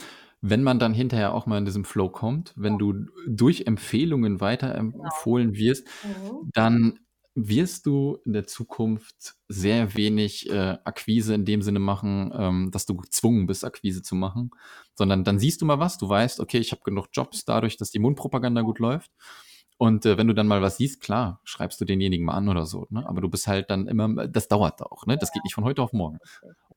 wenn 0.45 0.61
man 0.61 0.77
dann 0.77 0.93
hinterher 0.93 1.33
auch 1.33 1.45
mal 1.45 1.57
in 1.57 1.63
diesem 1.63 1.85
Flow 1.85 2.09
kommt, 2.09 2.53
wenn 2.57 2.77
du 2.77 2.93
durch 3.25 3.65
Empfehlungen 3.65 4.33
Genau. 4.33 4.41
weiterempfohlen 4.45 5.55
wirst, 5.55 5.87
Mhm. 6.03 6.51
dann 6.53 6.99
wirst 7.33 7.85
du 7.85 8.19
in 8.25 8.33
der 8.33 8.45
Zukunft 8.45 9.35
sehr 9.47 9.95
wenig 9.95 10.49
äh, 10.49 10.77
Akquise 10.83 11.33
in 11.33 11.45
dem 11.45 11.61
Sinne 11.61 11.79
machen, 11.79 12.31
ähm, 12.35 12.71
dass 12.71 12.85
du 12.85 12.95
gezwungen 12.97 13.47
bist, 13.47 13.63
Akquise 13.63 14.03
zu 14.03 14.15
machen, 14.15 14.51
sondern 14.95 15.23
dann 15.23 15.39
siehst 15.39 15.61
du 15.61 15.65
mal 15.65 15.79
was, 15.79 15.97
du 15.97 16.09
weißt, 16.09 16.41
okay, 16.41 16.59
ich 16.59 16.73
habe 16.73 16.81
genug 16.83 17.07
Jobs 17.13 17.45
dadurch, 17.45 17.77
dass 17.77 17.89
die 17.89 17.99
Mundpropaganda 17.99 18.61
gut 18.61 18.79
läuft. 18.79 19.11
Und 19.77 20.05
äh, 20.05 20.17
wenn 20.17 20.27
du 20.27 20.35
dann 20.35 20.47
mal 20.47 20.61
was 20.61 20.75
siehst, 20.77 20.99
klar, 21.01 21.39
schreibst 21.45 21.79
du 21.79 21.85
denjenigen 21.85 22.25
mal 22.25 22.33
an 22.35 22.49
oder 22.49 22.65
so, 22.65 22.85
ne? 22.89 23.07
Aber 23.07 23.21
du 23.21 23.29
bist 23.29 23.47
halt 23.47 23.69
dann 23.71 23.87
immer, 23.87 24.27
das 24.27 24.47
dauert 24.49 24.81
auch, 24.81 25.05
ne? 25.07 25.17
Das 25.17 25.31
geht 25.31 25.43
nicht 25.45 25.55
von 25.55 25.63
heute 25.63 25.81
auf 25.81 25.93
morgen. 25.93 26.19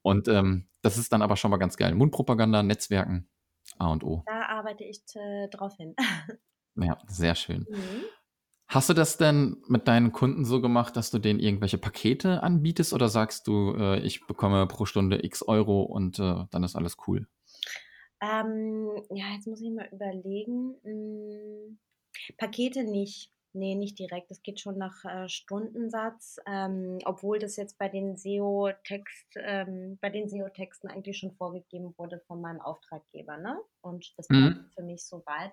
Und 0.02 0.28
ähm, 0.28 0.66
das 0.82 0.98
ist 0.98 1.12
dann 1.12 1.20
aber 1.22 1.36
schon 1.36 1.50
mal 1.50 1.56
ganz 1.58 1.76
geil. 1.76 1.94
Mundpropaganda, 1.94 2.62
Netzwerken, 2.62 3.28
A 3.78 3.90
und 3.92 4.04
O. 4.04 4.22
Da 4.26 4.46
arbeite 4.46 4.84
ich 4.84 5.02
äh, 5.14 5.48
drauf 5.48 5.76
hin. 5.76 5.94
Ja, 6.78 6.98
sehr 7.06 7.34
schön. 7.34 7.64
Mhm. 7.70 8.04
Hast 8.68 8.90
du 8.90 8.92
das 8.92 9.16
denn 9.16 9.62
mit 9.66 9.88
deinen 9.88 10.12
Kunden 10.12 10.44
so 10.44 10.60
gemacht, 10.60 10.94
dass 10.94 11.10
du 11.10 11.18
denen 11.18 11.40
irgendwelche 11.40 11.78
Pakete 11.78 12.42
anbietest 12.42 12.92
oder 12.92 13.08
sagst 13.08 13.46
du, 13.46 13.74
äh, 13.74 14.00
ich 14.00 14.26
bekomme 14.26 14.66
pro 14.66 14.84
Stunde 14.84 15.24
x 15.24 15.42
Euro 15.42 15.84
und 15.84 16.18
äh, 16.18 16.44
dann 16.50 16.64
ist 16.64 16.76
alles 16.76 16.96
cool? 17.06 17.26
Ähm, 18.20 18.90
ja, 19.10 19.32
jetzt 19.34 19.46
muss 19.46 19.62
ich 19.62 19.70
mal 19.70 19.88
überlegen. 19.92 20.74
Hm, 20.82 21.78
Pakete 22.36 22.84
nicht. 22.84 23.30
Nee, 23.56 23.74
nicht 23.74 23.98
direkt. 23.98 24.30
Es 24.30 24.42
geht 24.42 24.60
schon 24.60 24.76
nach 24.76 25.02
äh, 25.06 25.30
Stundensatz, 25.30 26.36
ähm, 26.46 26.98
obwohl 27.06 27.38
das 27.38 27.56
jetzt 27.56 27.78
bei 27.78 27.88
den 27.88 28.18
SEO-Text, 28.18 29.28
ähm, 29.36 29.98
bei 30.02 30.10
den 30.10 30.28
SEO-Texten 30.28 30.88
eigentlich 30.88 31.16
schon 31.16 31.32
vorgegeben 31.32 31.94
wurde 31.96 32.20
von 32.26 32.42
meinem 32.42 32.60
Auftraggeber, 32.60 33.38
ne? 33.38 33.58
Und 33.80 34.12
das 34.18 34.28
Mhm. 34.28 34.70
für 34.74 34.82
mich 34.82 35.06
soweit. 35.06 35.52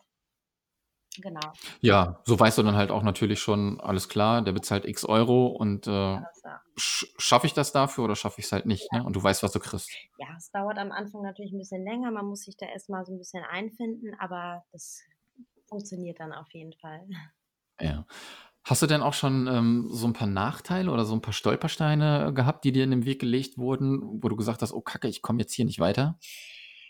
Genau. 1.22 1.54
Ja, 1.80 2.20
so 2.26 2.38
weißt 2.38 2.58
du 2.58 2.64
dann 2.64 2.76
halt 2.76 2.92
auch 2.92 3.04
natürlich 3.04 3.40
schon, 3.40 3.80
alles 3.80 4.10
klar, 4.10 4.42
der 4.42 4.52
bezahlt 4.52 4.84
x 4.84 5.06
Euro 5.06 5.48
und 5.48 5.88
äh, 5.88 5.92
ja. 5.92 6.28
sch 6.76 7.06
schaffe 7.18 7.48
ich 7.48 7.54
das 7.54 7.72
dafür 7.72 8.04
oder 8.04 8.18
schaffe 8.18 8.40
ich 8.40 8.48
es 8.48 8.52
halt 8.52 8.66
nicht, 8.66 8.92
ne? 8.92 9.04
Und 9.06 9.16
du 9.16 9.24
weißt, 9.24 9.44
was 9.44 9.54
du 9.54 9.60
kriegst. 9.60 9.90
ja, 10.18 10.28
es 10.36 10.52
dauert 10.52 10.78
am 10.78 10.92
Anfang 10.92 11.22
natürlich 11.22 11.54
ein 11.54 11.60
bisschen 11.60 11.86
länger. 11.86 12.12
Man 12.12 12.26
muss 12.26 12.42
sich 12.42 12.58
da 12.58 12.66
erstmal 12.66 13.06
so 13.06 13.14
ein 13.14 13.18
bisschen 13.18 13.44
einfinden, 13.46 14.14
aber 14.20 14.66
das 14.74 15.04
funktioniert 15.68 16.20
dann 16.20 16.34
auf 16.34 16.52
jeden 16.54 16.74
Fall. 16.74 17.08
Ja. 17.84 18.06
Hast 18.66 18.82
du 18.82 18.88
denn 18.88 19.02
auch 19.02 19.14
schon 19.14 19.48
ähm, 19.48 19.90
so 19.92 20.08
ein 20.08 20.14
paar 20.14 20.28
Nachteile 20.28 20.90
oder 20.90 21.04
so 21.04 21.14
ein 21.14 21.22
paar 21.22 21.34
Stolpersteine 21.34 22.32
gehabt, 22.34 22.64
die 22.64 22.72
dir 22.72 22.86
in 22.86 22.92
den 22.92 23.06
Weg 23.06 23.20
gelegt 23.20 23.58
wurden, 23.58 24.02
wo 24.02 24.30
du 24.30 24.38
gesagt 24.38 24.62
hast, 24.62 24.72
oh 24.72 24.80
Kacke, 24.80 25.10
ich 25.10 25.22
komme 25.22 25.40
jetzt 25.40 25.54
hier 25.54 25.66
nicht 25.66 25.80
weiter? 25.80 26.18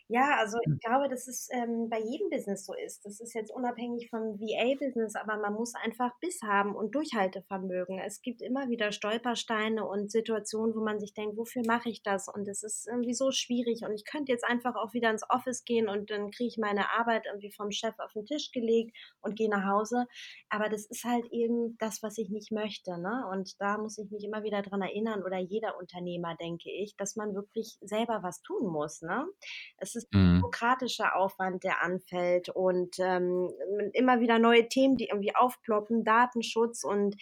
Ja, 0.09 0.35
also 0.37 0.57
Hm. 0.65 0.75
ich 0.75 0.79
glaube, 0.81 1.07
dass 1.09 1.27
es 1.27 1.47
ähm, 1.51 1.89
bei 1.89 1.99
jedem 1.99 2.29
Business 2.29 2.65
so 2.65 2.73
ist. 2.73 3.05
Das 3.05 3.19
ist 3.21 3.33
jetzt 3.33 3.51
unabhängig 3.51 4.09
vom 4.09 4.37
VA-Business, 4.39 5.15
aber 5.15 5.37
man 5.37 5.53
muss 5.53 5.73
einfach 5.75 6.11
Biss 6.19 6.41
haben 6.43 6.75
und 6.75 6.93
Durchhaltevermögen. 6.93 7.99
Es 7.99 8.21
gibt 8.21 8.41
immer 8.41 8.69
wieder 8.69 8.91
Stolpersteine 8.91 9.85
und 9.87 10.11
Situationen, 10.11 10.75
wo 10.75 10.83
man 10.83 10.99
sich 10.99 11.13
denkt, 11.13 11.37
wofür 11.37 11.63
mache 11.65 11.89
ich 11.89 12.03
das? 12.03 12.27
Und 12.27 12.47
es 12.47 12.63
ist 12.63 12.87
irgendwie 12.87 13.13
so 13.13 13.31
schwierig. 13.31 13.81
Und 13.85 13.93
ich 13.93 14.03
könnte 14.05 14.31
jetzt 14.31 14.43
einfach 14.45 14.75
auch 14.75 14.93
wieder 14.93 15.09
ins 15.09 15.23
Office 15.29 15.63
gehen 15.63 15.87
und 15.87 16.11
dann 16.11 16.31
kriege 16.31 16.49
ich 16.49 16.57
meine 16.57 16.91
Arbeit 16.91 17.25
irgendwie 17.25 17.51
vom 17.51 17.71
Chef 17.71 17.97
auf 17.99 18.11
den 18.13 18.25
Tisch 18.25 18.51
gelegt 18.51 18.95
und 19.21 19.35
gehe 19.37 19.49
nach 19.49 19.65
Hause. 19.65 20.05
Aber 20.49 20.69
das 20.69 20.85
ist 20.85 21.05
halt 21.05 21.25
eben 21.31 21.77
das, 21.79 22.03
was 22.03 22.17
ich 22.17 22.29
nicht 22.29 22.51
möchte. 22.51 22.99
Ne? 22.99 23.25
Und 23.31 23.59
da 23.59 23.77
muss 23.77 23.97
ich 23.97 24.11
mich 24.11 24.23
immer 24.25 24.43
wieder 24.43 24.61
dran 24.61 24.81
erinnern 24.81 25.23
oder 25.23 25.37
jeder 25.39 25.77
Unternehmer, 25.79 26.35
denke 26.35 26.69
ich, 26.69 26.95
dass 26.97 27.15
man 27.15 27.33
wirklich 27.33 27.77
selber 27.81 28.21
was 28.21 28.41
tun 28.41 28.67
muss. 28.71 29.01
Ne? 29.01 29.25
Es 29.77 29.92
ist 29.95 30.13
ein 30.13 30.35
Mhm. 30.35 30.39
bürokratischer 30.41 31.15
Aufwand, 31.15 31.63
der 31.63 31.81
anfällt 31.81 32.49
und 32.49 32.97
ähm, 32.99 33.51
immer 33.93 34.19
wieder 34.19 34.39
neue 34.39 34.67
Themen, 34.67 34.97
die 34.97 35.07
irgendwie 35.07 35.35
aufploppen, 35.35 36.03
Datenschutz 36.03 36.83
und, 36.83 37.15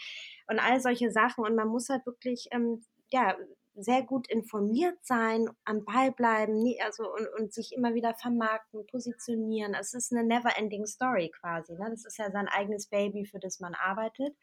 und 0.47 0.59
all 0.59 0.79
solche 0.81 1.11
Sachen. 1.11 1.43
Und 1.45 1.55
man 1.55 1.67
muss 1.67 1.89
halt 1.89 2.05
wirklich 2.05 2.47
ähm, 2.51 2.83
ja, 3.11 3.35
sehr 3.73 4.03
gut 4.03 4.29
informiert 4.29 4.97
sein, 5.01 5.47
am 5.63 5.85
Ball 5.85 6.11
bleiben, 6.11 6.61
nie, 6.61 6.79
also 6.81 7.03
und, 7.11 7.27
und 7.39 7.53
sich 7.53 7.71
immer 7.73 7.93
wieder 7.93 8.13
vermarkten, 8.13 8.85
positionieren. 8.87 9.73
Es 9.73 9.93
ist 9.93 10.11
eine 10.11 10.25
never-ending 10.25 10.85
Story 10.85 11.31
quasi. 11.39 11.73
Ne? 11.73 11.87
Das 11.89 12.05
ist 12.05 12.17
ja 12.17 12.29
sein 12.31 12.47
eigenes 12.49 12.87
Baby, 12.87 13.25
für 13.25 13.39
das 13.39 13.59
man 13.59 13.73
arbeitet. 13.73 14.35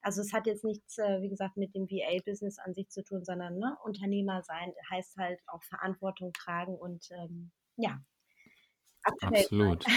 Also 0.00 0.20
es 0.20 0.32
hat 0.32 0.46
jetzt 0.46 0.64
nichts, 0.64 0.96
äh, 0.98 1.20
wie 1.20 1.28
gesagt, 1.28 1.56
mit 1.56 1.74
dem 1.74 1.88
VA-Business 1.90 2.58
an 2.58 2.72
sich 2.74 2.88
zu 2.88 3.02
tun, 3.02 3.24
sondern 3.24 3.58
ne, 3.58 3.76
Unternehmer 3.84 4.42
sein 4.42 4.72
heißt 4.90 5.16
halt 5.16 5.40
auch 5.48 5.62
Verantwortung 5.64 6.32
tragen 6.32 6.76
und 6.76 7.08
ähm, 7.10 7.50
ja, 7.78 7.98
sein. 9.20 9.34
Absolut. 9.34 9.84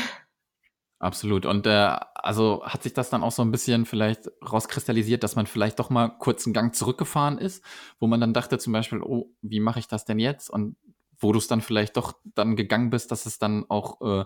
Absolut. 1.00 1.48
Und 1.48 1.66
äh, 1.66 1.98
also 2.14 2.62
hat 2.64 2.84
sich 2.84 2.94
das 2.94 3.10
dann 3.10 3.24
auch 3.24 3.32
so 3.32 3.42
ein 3.42 3.50
bisschen 3.52 3.88
vielleicht 3.88 4.30
rauskristallisiert, 4.48 5.24
dass 5.24 5.36
man 5.36 5.48
vielleicht 5.48 5.80
doch 5.80 5.90
mal 5.90 6.10
kurz 6.10 6.46
einen 6.46 6.54
Gang 6.54 6.76
zurückgefahren 6.76 7.40
ist, 7.40 7.64
wo 8.00 8.06
man 8.06 8.22
dann 8.22 8.36
dachte 8.36 8.60
zum 8.60 8.72
Beispiel, 8.72 9.02
oh, 9.02 9.34
wie 9.42 9.60
mache 9.60 9.80
ich 9.80 9.88
das 9.88 10.06
denn 10.06 10.20
jetzt? 10.20 10.52
Und 10.52 10.76
wo 11.18 11.32
du 11.32 11.40
es 11.40 11.48
dann 11.48 11.62
vielleicht 11.62 11.98
doch 11.98 12.14
dann 12.36 12.56
gegangen 12.56 12.92
bist, 12.92 13.12
dass 13.12 13.26
es 13.26 13.40
dann 13.40 13.66
auch 13.68 14.00
äh, 14.02 14.26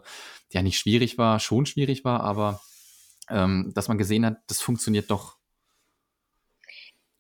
ja 0.52 0.62
nicht 0.62 0.78
schwierig 0.78 1.18
war, 1.18 1.40
schon 1.40 1.66
schwierig 1.66 2.04
war, 2.04 2.22
aber 2.22 2.60
ähm, 3.30 3.72
dass 3.74 3.88
man 3.88 3.98
gesehen 3.98 4.26
hat, 4.26 4.40
das 4.48 4.62
funktioniert 4.62 5.10
doch. 5.12 5.38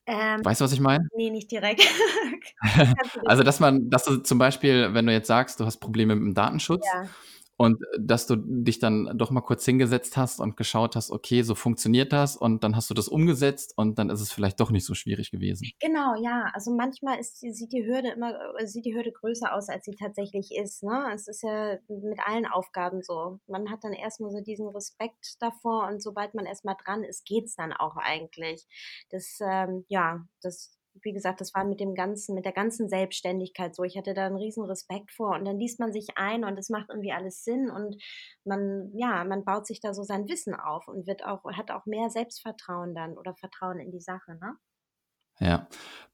Ähm, 0.07 0.45
Weißt 0.45 0.61
du, 0.61 0.65
was 0.65 0.71
ich 0.71 0.79
meine? 0.79 1.07
nee, 1.15 1.29
nicht 1.29 1.51
direkt. 1.51 1.81
Also, 3.25 3.43
dass 3.43 3.59
man, 3.59 3.89
dass 3.89 4.03
du 4.03 4.17
zum 4.17 4.37
Beispiel, 4.37 4.93
wenn 4.93 5.05
du 5.07 5.13
jetzt 5.13 5.27
sagst, 5.27 5.59
du 5.59 5.65
hast 5.65 5.77
Probleme 5.77 6.15
mit 6.15 6.23
dem 6.23 6.33
Datenschutz 6.33 6.85
ja. 6.93 7.07
Und 7.57 7.81
äh, 7.81 7.99
dass 7.99 8.27
du 8.27 8.35
dich 8.37 8.79
dann 8.79 9.17
doch 9.17 9.31
mal 9.31 9.41
kurz 9.41 9.65
hingesetzt 9.65 10.17
hast 10.17 10.39
und 10.39 10.57
geschaut 10.57 10.95
hast, 10.95 11.11
okay, 11.11 11.41
so 11.41 11.55
funktioniert 11.55 12.11
das 12.13 12.35
und 12.35 12.63
dann 12.63 12.75
hast 12.75 12.89
du 12.89 12.93
das 12.93 13.07
umgesetzt 13.07 13.73
und 13.77 13.97
dann 13.97 14.09
ist 14.09 14.21
es 14.21 14.31
vielleicht 14.31 14.59
doch 14.59 14.71
nicht 14.71 14.85
so 14.85 14.93
schwierig 14.93 15.31
gewesen. 15.31 15.69
Genau, 15.79 16.15
ja. 16.21 16.51
Also 16.53 16.75
manchmal 16.75 17.19
ist, 17.19 17.39
sieht 17.39 17.71
die 17.71 17.85
Hürde 17.85 18.09
immer, 18.09 18.33
äh, 18.59 18.67
sieht 18.67 18.85
die 18.85 18.95
Hürde 18.95 19.11
größer 19.11 19.53
aus, 19.53 19.69
als 19.69 19.85
sie 19.85 19.95
tatsächlich 19.95 20.51
ist. 20.55 20.83
Ne? 20.83 21.11
Es 21.13 21.27
ist 21.27 21.43
ja 21.43 21.77
mit 21.87 22.19
allen 22.25 22.45
Aufgaben 22.45 23.01
so. 23.01 23.39
Man 23.47 23.69
hat 23.71 23.83
dann 23.83 23.93
erstmal 23.93 24.31
so 24.31 24.41
diesen 24.41 24.67
Respekt 24.69 25.35
davor 25.39 25.87
und 25.87 26.01
sobald 26.01 26.33
man 26.33 26.45
erstmal 26.45 26.75
dran 26.83 27.03
ist, 27.03 27.25
geht's 27.25 27.55
dann 27.55 27.73
auch 27.73 27.95
eigentlich. 27.97 28.65
Das, 29.09 29.37
ähm, 29.41 29.85
ja, 29.87 30.25
das, 30.41 30.77
wie 31.01 31.13
gesagt, 31.13 31.41
das 31.41 31.53
war 31.53 31.63
mit 31.65 31.79
dem 31.79 31.95
ganzen, 31.95 32.35
mit 32.35 32.45
der 32.45 32.51
ganzen 32.53 32.89
Selbstständigkeit 32.89 33.75
so. 33.75 33.83
Ich 33.83 33.97
hatte 33.97 34.13
da 34.13 34.25
einen 34.25 34.37
riesen 34.37 34.63
Respekt 34.65 35.11
vor 35.11 35.35
und 35.35 35.45
dann 35.45 35.59
liest 35.59 35.79
man 35.79 35.91
sich 35.93 36.07
ein 36.15 36.43
und 36.43 36.57
es 36.57 36.69
macht 36.69 36.89
irgendwie 36.89 37.11
alles 37.11 37.43
Sinn 37.43 37.69
und 37.69 37.95
man, 38.45 38.91
ja, 38.95 39.23
man 39.25 39.45
baut 39.45 39.67
sich 39.67 39.79
da 39.81 39.93
so 39.93 40.03
sein 40.03 40.27
Wissen 40.27 40.55
auf 40.55 40.87
und 40.87 41.07
wird 41.07 41.25
auch, 41.25 41.43
hat 41.53 41.71
auch 41.71 41.85
mehr 41.85 42.09
Selbstvertrauen 42.09 42.95
dann 42.95 43.17
oder 43.17 43.35
Vertrauen 43.35 43.79
in 43.79 43.91
die 43.91 44.01
Sache, 44.01 44.35
ne? 44.35 44.55
Ja. 45.39 45.67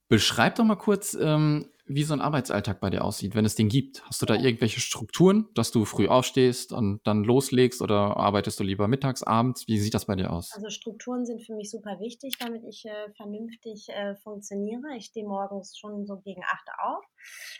Beschreib 0.08 0.56
doch 0.56 0.64
mal 0.64 0.76
kurz, 0.76 1.14
ähm, 1.14 1.72
wie 1.86 2.04
so 2.04 2.14
ein 2.14 2.20
Arbeitsalltag 2.20 2.80
bei 2.80 2.90
dir 2.90 3.04
aussieht, 3.04 3.34
wenn 3.34 3.44
es 3.44 3.54
den 3.54 3.68
gibt. 3.68 4.04
Hast 4.04 4.22
du 4.22 4.26
da 4.26 4.34
irgendwelche 4.34 4.80
Strukturen, 4.80 5.48
dass 5.54 5.72
du 5.72 5.84
früh 5.84 6.06
aufstehst 6.06 6.72
und 6.72 7.00
dann 7.04 7.24
loslegst 7.24 7.82
oder 7.82 8.16
arbeitest 8.16 8.60
du 8.60 8.64
lieber 8.64 8.88
mittags, 8.88 9.22
abends? 9.22 9.66
Wie 9.66 9.78
sieht 9.78 9.94
das 9.94 10.06
bei 10.06 10.14
dir 10.14 10.32
aus? 10.32 10.52
Also 10.52 10.70
Strukturen 10.70 11.24
sind 11.24 11.44
für 11.44 11.54
mich 11.54 11.70
super 11.70 11.98
wichtig, 11.98 12.36
damit 12.38 12.62
ich 12.64 12.84
äh, 12.84 13.10
vernünftig 13.16 13.88
äh, 13.88 14.14
funktioniere. 14.16 14.96
Ich 14.96 15.06
stehe 15.06 15.26
morgens 15.26 15.76
schon 15.76 16.06
so 16.06 16.18
gegen 16.18 16.42
8 16.44 16.68
auf. 16.78 17.04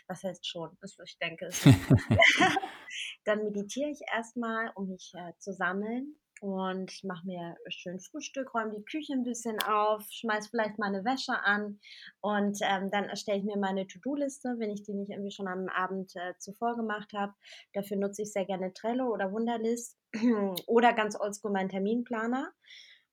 Was 0.07 0.23
heißt 0.23 0.47
schon? 0.47 0.69
Das, 0.81 0.95
ich 1.03 1.17
denke, 1.17 1.45
es 1.47 1.65
ist 1.65 1.75
Dann 3.25 3.43
meditiere 3.43 3.89
ich 3.89 3.99
erstmal, 4.13 4.71
um 4.75 4.89
mich 4.89 5.11
äh, 5.15 5.33
zu 5.39 5.53
sammeln 5.53 6.15
und 6.43 7.03
mache 7.03 7.25
mir 7.25 7.55
schön 7.69 7.99
Frühstück, 7.99 8.53
räume 8.53 8.71
die 8.77 8.83
Küche 8.83 9.13
ein 9.13 9.23
bisschen 9.23 9.59
auf, 9.63 10.03
schmeiß 10.11 10.47
vielleicht 10.49 10.77
meine 10.79 11.05
Wäsche 11.05 11.33
an 11.43 11.79
und 12.21 12.57
ähm, 12.61 12.91
dann 12.91 13.05
erstelle 13.05 13.39
ich 13.39 13.45
mir 13.45 13.57
meine 13.57 13.87
To-Do-Liste, 13.87 14.55
wenn 14.59 14.69
ich 14.71 14.83
die 14.83 14.93
nicht 14.93 15.09
irgendwie 15.11 15.31
schon 15.31 15.47
am 15.47 15.67
Abend 15.69 16.15
äh, 16.15 16.33
zuvor 16.37 16.75
gemacht 16.75 17.13
habe. 17.13 17.33
Dafür 17.73 17.97
nutze 17.97 18.23
ich 18.23 18.33
sehr 18.33 18.45
gerne 18.45 18.73
Trello 18.73 19.07
oder 19.11 19.31
Wunderlist 19.31 19.97
oder 20.67 20.93
ganz 20.93 21.19
oldschool 21.19 21.51
meinen 21.51 21.69
Terminplaner. 21.69 22.51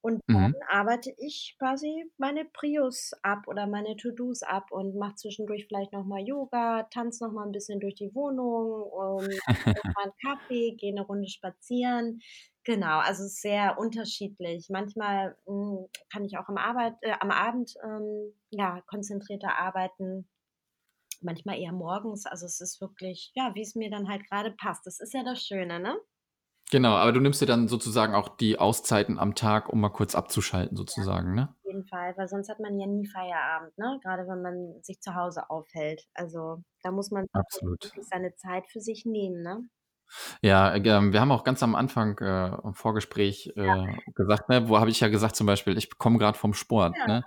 Und 0.03 0.23
dann 0.33 0.51
Mhm. 0.51 0.55
arbeite 0.69 1.12
ich 1.19 1.57
quasi 1.59 2.11
meine 2.16 2.47
Prios 2.47 3.12
ab 3.23 3.47
oder 3.49 3.66
meine 3.66 3.97
To-dos 3.97 4.43
ab 4.43 4.73
und 4.73 4.97
mache 4.97 5.16
zwischendurch 5.16 5.66
vielleicht 5.66 5.93
noch 5.93 6.07
mal 6.07 6.21
Yoga, 6.27 6.85
tanze 6.85 7.23
noch 7.25 7.33
mal 7.33 7.45
'n 7.47 7.53
bisschen 7.53 7.81
durch 7.81 7.97
die 7.97 8.14
Wohnung, 8.14 8.90
ähm, 9.29 9.40
trinke 9.75 9.88
mal 9.95 10.07
'n 10.07 10.12
Kaffee, 10.25 10.75
gehe 10.77 10.95
'ne 10.95 11.03
Runde 11.03 11.29
spazieren. 11.29 12.21
Genau, 12.64 12.99
also 12.99 13.25
es 13.25 13.40
sehr 13.40 13.79
unterschiedlich. 13.79 14.68
Manchmal, 14.70 15.37
hm, 15.46 15.87
kann 16.12 16.25
ich 16.25 16.37
auch 16.38 16.49
am 16.49 16.59
Arbeit 16.59 16.94
äh, 17.03 17.14
am 17.20 17.31
Abend, 17.31 17.75
ähm, 17.83 18.35
ja, 18.51 18.83
konzentrierter 18.87 19.57
arbeiten, 19.59 20.29
manchmal 21.23 21.59
eher 21.61 21.73
morgens. 21.73 22.27
Also 22.27 22.46
es 22.46 22.61
ist 22.61 22.81
wirklich, 22.81 23.33
ja, 23.35 23.53
wie's 23.55 23.75
mir 23.77 23.90
dann 23.90 24.09
halt 24.09 24.29
grade 24.29 24.53
passt. 24.53 24.87
Das 24.87 25.01
ist 25.01 25.14
ja 25.14 25.25
das 25.25 25.42
Schöne, 25.46 25.81
ne? 25.81 25.99
Genau, 26.73 26.94
aber 26.96 27.12
du 27.12 27.20
nimmst 27.20 27.40
dir 27.40 27.46
dann 27.46 27.68
sozusagen 27.68 28.14
auch 28.14 28.37
die 28.37 28.59
Auszeiten 28.59 29.18
am 29.20 29.35
Tag, 29.37 29.68
um 29.68 29.81
mal 29.81 29.88
kurz 29.90 30.14
abzuschalten 30.16 30.77
Ja, 30.96 31.05
sozusagen, 31.05 31.35
ne? 31.35 31.55
auf 31.59 31.64
jeden 31.64 31.87
Fall, 31.87 32.16
weil 32.16 32.29
sonst 32.29 32.49
hat 32.49 32.61
man 32.61 32.79
ja 32.79 32.87
nie 32.87 33.07
Feierabend, 33.07 33.77
ne? 33.79 33.99
Grade 34.03 34.27
wenn 34.29 34.42
man 34.42 34.83
sich 34.83 35.01
zu 35.01 35.14
Hause 35.14 35.51
aufhält. 35.51 36.09
Also, 36.14 36.62
da 36.83 36.90
muss 36.92 37.11
man 37.11 37.27
schon 37.37 37.40
Absolut. 37.40 37.83
wirklich 37.83 38.07
seine 38.09 38.35
Zeit 38.37 38.68
für 38.70 38.81
sich 38.81 39.05
nehmen, 39.07 39.42
ne? 39.42 39.68
Ja, 40.42 40.75
äh, 40.75 40.81
ähm, 40.88 41.12
wir 41.12 41.20
haben 41.20 41.33
auch 41.33 41.44
ganz 41.44 41.62
am 41.62 41.75
Anfang, 41.75 42.18
äh, 42.18 42.55
im 42.64 42.75
Vorgespräch, 42.75 43.53
Ja. 43.57 43.85
äh, 43.85 44.12
gesagt, 44.14 44.49
ne 44.49 44.68
wo 44.68 44.79
habe 44.79 44.90
ich 44.90 45.01
ja 45.01 45.09
gesagt 45.09 45.37
zum 45.37 45.46
Beispiel, 45.46 45.77
ich 45.79 45.96
komme 45.99 46.18
grad 46.18 46.37
vom 46.37 46.55
Sport, 46.55 46.96
Ja. 46.99 47.07
ne? 47.07 47.25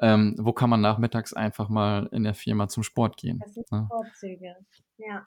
Ähm, 0.00 0.34
wo 0.40 0.52
kann 0.52 0.70
man 0.70 0.80
nachmittags 0.80 1.32
einfach 1.34 1.68
mal 1.68 2.08
in 2.12 2.24
der 2.24 2.34
Firma 2.34 2.68
zum 2.68 2.82
Sport 2.82 3.16
gehen, 3.16 3.38
Das 3.40 3.54
sind 3.54 3.70
ne? 3.70 3.86
Vorzüge, 3.88 4.56
ja. 4.98 5.26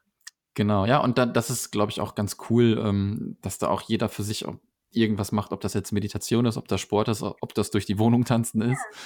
Genau, 0.56 0.86
ja, 0.86 0.98
und 1.00 1.18
da 1.18 1.26
das 1.26 1.50
ist, 1.50 1.72
glaube 1.72 1.92
ich, 1.92 2.02
auch 2.02 2.16
ganz 2.16 2.38
cool, 2.50 2.82
ähm, 2.84 3.38
dass 3.42 3.60
da 3.60 3.68
auch 3.68 3.82
jeder 3.82 4.10
für 4.10 4.24
sich 4.24 4.46
irgendwas 4.92 5.32
macht, 5.32 5.52
ob 5.54 5.62
das 5.62 5.74
jetzt 5.74 5.92
Meditation 5.92 6.46
ist, 6.46 6.58
ob 6.58 6.68
das 6.68 6.82
Sport 6.82 7.10
ist, 7.10 7.22
ob 7.24 7.54
das 7.54 7.72
durch 7.72 7.86
die 7.86 8.00
Wohnung 8.00 8.26
tanzen 8.26 8.62
ist, 8.62 8.82
Ja. 8.94 9.00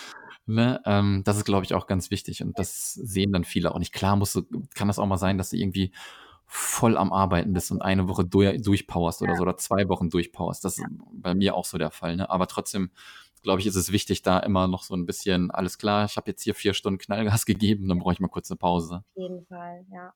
ne? 0.45 0.81
Ähm, 0.85 1.23
das 1.25 1.37
ist, 1.37 1.45
glaube 1.45 1.65
ich, 1.65 1.73
auch 1.73 1.87
ganz 1.87 2.09
wichtig 2.11 2.41
und 2.41 2.49
Ja. 2.49 2.53
das 2.57 2.93
sehen 2.93 3.33
dann 3.33 3.43
viele 3.43 3.73
auch 3.73 3.79
nicht. 3.79 3.93
Klar 3.93 4.15
musst 4.15 4.35
du 4.35 4.43
kann 4.75 4.87
das 4.87 4.99
auch 4.99 5.05
mal 5.07 5.17
sein, 5.17 5.37
dass 5.37 5.49
du 5.51 5.57
irgendwie 5.57 5.91
voll 6.53 6.97
am 6.97 7.13
Arbeiten 7.13 7.53
bist 7.53 7.71
und 7.71 7.81
eine 7.81 8.07
Woche 8.09 8.25
dur 8.25 8.53
durchpowerst 8.57 9.21
oder 9.21 9.33
Ja. 9.33 9.37
so 9.37 9.43
oder 9.43 9.57
2 9.57 9.87
Wochen 9.89 10.09
durchpowerst. 10.09 10.65
Das 10.65 10.77
ist 10.79 10.85
Ja. 10.85 10.91
bei 11.13 11.33
mir 11.33 11.55
auch 11.55 11.65
so 11.65 11.77
der 11.77 11.91
Fall, 11.91 12.17
ne? 12.17 12.29
Aber 12.29 12.47
trotzdem, 12.47 12.91
glaube 13.41 13.61
ich, 13.61 13.67
ist 13.67 13.75
es 13.77 13.91
wichtig, 13.93 14.21
da 14.23 14.39
immer 14.39 14.67
noch 14.67 14.83
so 14.83 14.93
'n 14.95 15.05
bisschen: 15.05 15.49
„Alles 15.51 15.77
klar, 15.77 16.05
ich 16.05 16.17
habe 16.17 16.29
jetzt 16.31 16.43
hier 16.43 16.55
4 16.55 16.73
Stunden 16.73 16.99
Knallgas 16.99 17.45
gegeben, 17.47 17.87
dann 17.89 17.99
brauche 17.99 18.13
ich 18.13 18.19
mal 18.19 18.27
kurz 18.29 18.49
'ne 18.49 18.57
Pause.“ 18.57 19.03
Auf 19.15 19.21
jeden 19.21 19.45
Fall, 19.47 19.85
ja. 19.91 20.13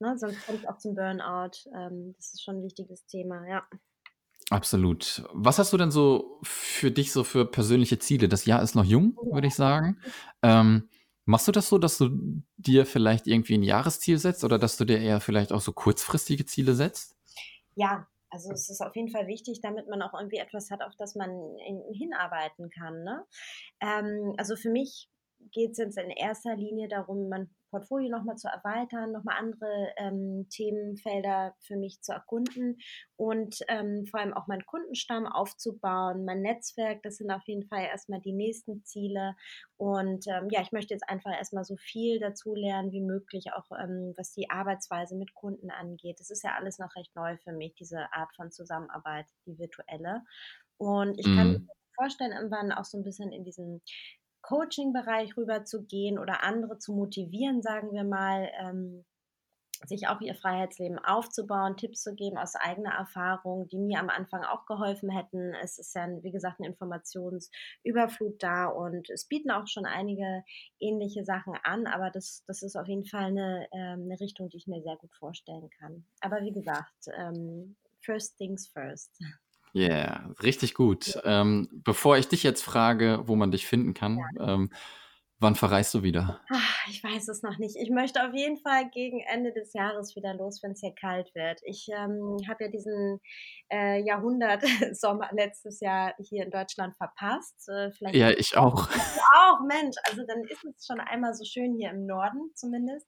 Ne, 0.00 0.16
sonst 0.18 0.40
kommt's 0.40 0.64
auch 0.64 0.78
zum 0.78 0.94
Burnout. 0.94 1.68
Ähm, 1.74 2.14
das 2.16 2.32
ist 2.34 2.42
schon 2.42 2.56
'n 2.56 2.62
wichtiges 2.62 3.04
Thema, 3.06 3.46
ja. 3.46 3.66
Absolut. 4.50 5.24
Was 5.32 5.58
hast 5.58 5.72
du 5.72 5.76
denn 5.76 5.90
so 5.90 6.40
für 6.42 6.90
dich 6.90 7.12
so 7.12 7.22
für 7.24 7.44
persönliche 7.44 7.98
Ziele? 7.98 8.28
Das 8.28 8.46
Jahr 8.46 8.62
ist 8.62 8.74
noch 8.74 8.84
jung, 8.84 9.18
Oh 9.18 9.26
würde 9.30 9.46
ja. 9.46 9.48
ich 9.48 9.54
sagen. 9.54 10.00
Ähm, 10.42 10.88
machst 11.28 11.48
du 11.48 11.52
das 11.52 11.68
so, 11.68 11.78
dass 11.78 11.98
du 11.98 12.42
dir 12.56 12.86
vielleicht 12.86 13.26
irgendwie 13.26 13.54
'n 13.54 13.62
Jahresziel 13.62 14.18
setzt 14.18 14.44
oder 14.44 14.58
dass 14.58 14.76
du 14.76 14.84
dir 14.84 14.98
eher 15.00 15.20
vielleicht 15.20 15.52
auch 15.52 15.60
so 15.60 15.72
kurzfristige 15.72 16.46
Ziele 16.46 16.74
setzt? 16.74 17.14
Ja, 17.76 18.06
also 18.30 18.52
es 18.52 18.68
ist 18.68 18.80
auf 18.80 18.94
jeden 18.96 19.10
Fall 19.10 19.26
wichtig, 19.26 19.60
damit 19.62 19.88
man 19.88 20.02
auch 20.02 20.14
irgendwie 20.14 20.38
etwas 20.38 20.70
hat, 20.70 20.82
auf 20.82 20.94
das 20.98 21.14
man 21.14 21.30
in 21.66 21.82
hinarbeiten 21.94 22.70
kann, 22.70 23.02
ne? 23.04 23.24
Ähm, 23.80 24.34
also 24.38 24.56
für 24.56 24.70
mich 24.70 25.10
geht's 25.52 25.78
jetzt 25.78 25.98
in 25.98 26.10
erster 26.10 26.56
Linie 26.56 26.88
darum, 26.88 27.28
mein 27.28 27.54
Portfolio 27.70 28.10
noch 28.10 28.24
mal 28.24 28.36
zu 28.36 28.48
erweitern, 28.48 29.12
noch 29.12 29.24
mal 29.24 29.36
andere, 29.36 29.92
ähm, 29.96 30.46
Themenfelder 30.50 31.54
für 31.60 31.76
mich 31.76 32.00
zu 32.02 32.12
erkunden 32.12 32.78
und, 33.16 33.58
ähm, 33.68 34.06
vor 34.10 34.20
allem 34.20 34.34
auch 34.34 34.46
meinen 34.46 34.66
Kundenstamm 34.66 35.26
aufzubauen, 35.26 36.24
mein 36.24 36.42
Netzwerk. 36.42 37.02
Das 37.02 37.16
sind 37.16 37.30
auf 37.30 37.46
jeden 37.46 37.66
Fall 37.68 37.84
erst 37.84 38.08
mal 38.08 38.20
die 38.20 38.32
nächsten 38.32 38.84
Ziele. 38.84 39.34
Und, 39.76 40.26
ähm, 40.26 40.48
ja, 40.50 40.60
ich 40.62 40.72
möchte 40.72 40.94
jetzt 40.94 41.08
einfach 41.08 41.32
erst 41.32 41.52
mal 41.52 41.64
so 41.64 41.76
viel 41.76 42.18
dazulernen 42.20 42.92
wie 42.92 43.00
möglich, 43.00 43.52
auch, 43.52 43.70
ähm, 43.78 44.12
was 44.16 44.32
die 44.32 44.50
Arbeitsweise 44.50 45.16
mit 45.16 45.34
Kunden 45.34 45.70
angeht. 45.70 46.20
Das 46.20 46.30
ist 46.30 46.42
ja 46.44 46.54
alles 46.56 46.78
noch 46.78 46.94
recht 46.96 47.14
neu 47.14 47.36
für 47.38 47.52
mich, 47.52 47.74
diese 47.74 48.12
Art 48.12 48.34
von 48.34 48.50
Zusammenarbeit, 48.50 49.26
die 49.46 49.58
virtuelle. 49.58 50.22
Und 50.78 51.18
ich 51.18 51.30
kann 51.32 51.48
mir 51.48 51.58
Mhm. 51.58 51.68
vorstellen, 51.96 52.32
irgendwann 52.32 52.72
auch 52.72 52.84
so 52.84 52.96
'n 52.98 53.04
bisschen 53.04 53.32
in 53.32 53.44
diesen 53.44 53.82
Coaching-Bereich 54.48 55.36
rüberzugehen 55.36 56.18
oder 56.18 56.42
andere 56.44 56.78
zu 56.78 56.92
motivieren, 56.94 57.62
sagen 57.62 57.92
wir 57.92 58.04
mal, 58.04 58.50
ähm, 58.60 59.04
sich 59.86 60.08
auch 60.08 60.20
ihr 60.22 60.34
Freiheitsleben 60.36 60.98
aufzubauen, 60.98 61.76
Tipps 61.76 62.02
zu 62.02 62.14
geben 62.14 62.38
aus 62.38 62.56
eigener 62.56 62.92
Erfahrung, 62.94 63.68
die 63.68 63.78
mir 63.78 64.00
am 64.00 64.10
Anfang 64.10 64.44
auch 64.44 64.66
geholfen 64.66 65.10
hätten. 65.10 65.54
Es 65.62 65.78
ist 65.78 65.94
ja 65.96 66.08
wie 66.22 66.32
gesagt, 66.32 66.60
'ne 66.60 66.68
Informationsüberflut 66.68 68.42
da 68.42 68.66
und 68.68 69.10
es 69.10 69.26
bieten 69.28 69.50
auch 69.52 69.68
schon 69.68 69.86
einige 69.86 70.44
ähnliche 70.80 71.24
Sachen 71.24 71.54
an, 71.64 71.86
aber 71.88 72.10
das 72.10 72.44
das 72.46 72.62
ist 72.62 72.76
auf 72.76 72.88
jeden 72.88 73.06
Fall 73.06 73.32
'ne 73.32 73.68
ähm, 73.72 74.08
'ne 74.08 74.20
Richtung, 74.20 74.48
die 74.50 74.58
ich 74.58 74.68
mir 74.68 74.82
sehr 74.82 74.96
gut 74.98 75.14
vorstellen 75.14 75.70
kann. 75.80 76.06
Aber 76.22 76.42
wie 76.42 76.52
gesagt, 76.52 76.94
ähm, 77.18 77.76
first 78.02 78.38
things 78.38 78.68
first. 78.68 79.18
Yeah, 79.74 80.30
richtig 80.42 80.74
gut. 80.74 81.14
Ja. 81.14 81.40
Ähm, 81.42 81.68
bevor 81.84 82.16
ich 82.16 82.28
dich 82.28 82.42
jetzt 82.42 82.62
frage, 82.62 83.20
wo 83.26 83.36
man 83.36 83.50
dich 83.50 83.66
finden 83.66 83.94
kann, 83.94 84.18
Ja. 84.38 84.54
ähm, 84.54 84.70
wann 85.40 85.54
verreist 85.54 85.94
du 85.94 86.02
wieder? 86.02 86.40
Ah, 86.50 86.58
ich 86.90 87.04
weiß 87.04 87.28
es 87.28 87.42
noch 87.42 87.58
nicht. 87.58 87.76
Ich 87.76 87.90
möchte 87.90 88.26
auf 88.26 88.34
jeden 88.34 88.56
Fall 88.56 88.90
gegen 88.90 89.20
Ende 89.20 89.52
des 89.52 89.72
Jahres 89.72 90.16
wieder 90.16 90.34
los, 90.34 90.60
wenn's 90.64 90.80
hier 90.80 90.94
kalt 90.94 91.32
wird. 91.34 91.60
Ich, 91.64 91.86
ähm, 91.96 92.38
habe 92.48 92.64
ja 92.64 92.70
diesen, 92.70 93.20
äh, 93.70 94.02
Jahrhundertsommer 94.02 95.28
letztes 95.32 95.78
Jahr 95.80 96.14
hier 96.18 96.44
in 96.44 96.50
Deutschland 96.50 96.96
verpasst. 96.96 97.68
Äh, 97.68 97.90
Ja, 98.18 98.30
ich 98.30 98.56
auch. 98.56 98.88
du 98.88 99.20
auch, 99.38 99.60
Mensch, 99.66 99.96
also 100.08 100.22
dann 100.26 100.42
ist 100.44 100.64
es 100.64 100.86
schon 100.86 100.98
einmal 100.98 101.34
so 101.34 101.44
schön 101.44 101.74
hier 101.74 101.90
im 101.90 102.06
Norden 102.06 102.50
zumindest. 102.54 103.06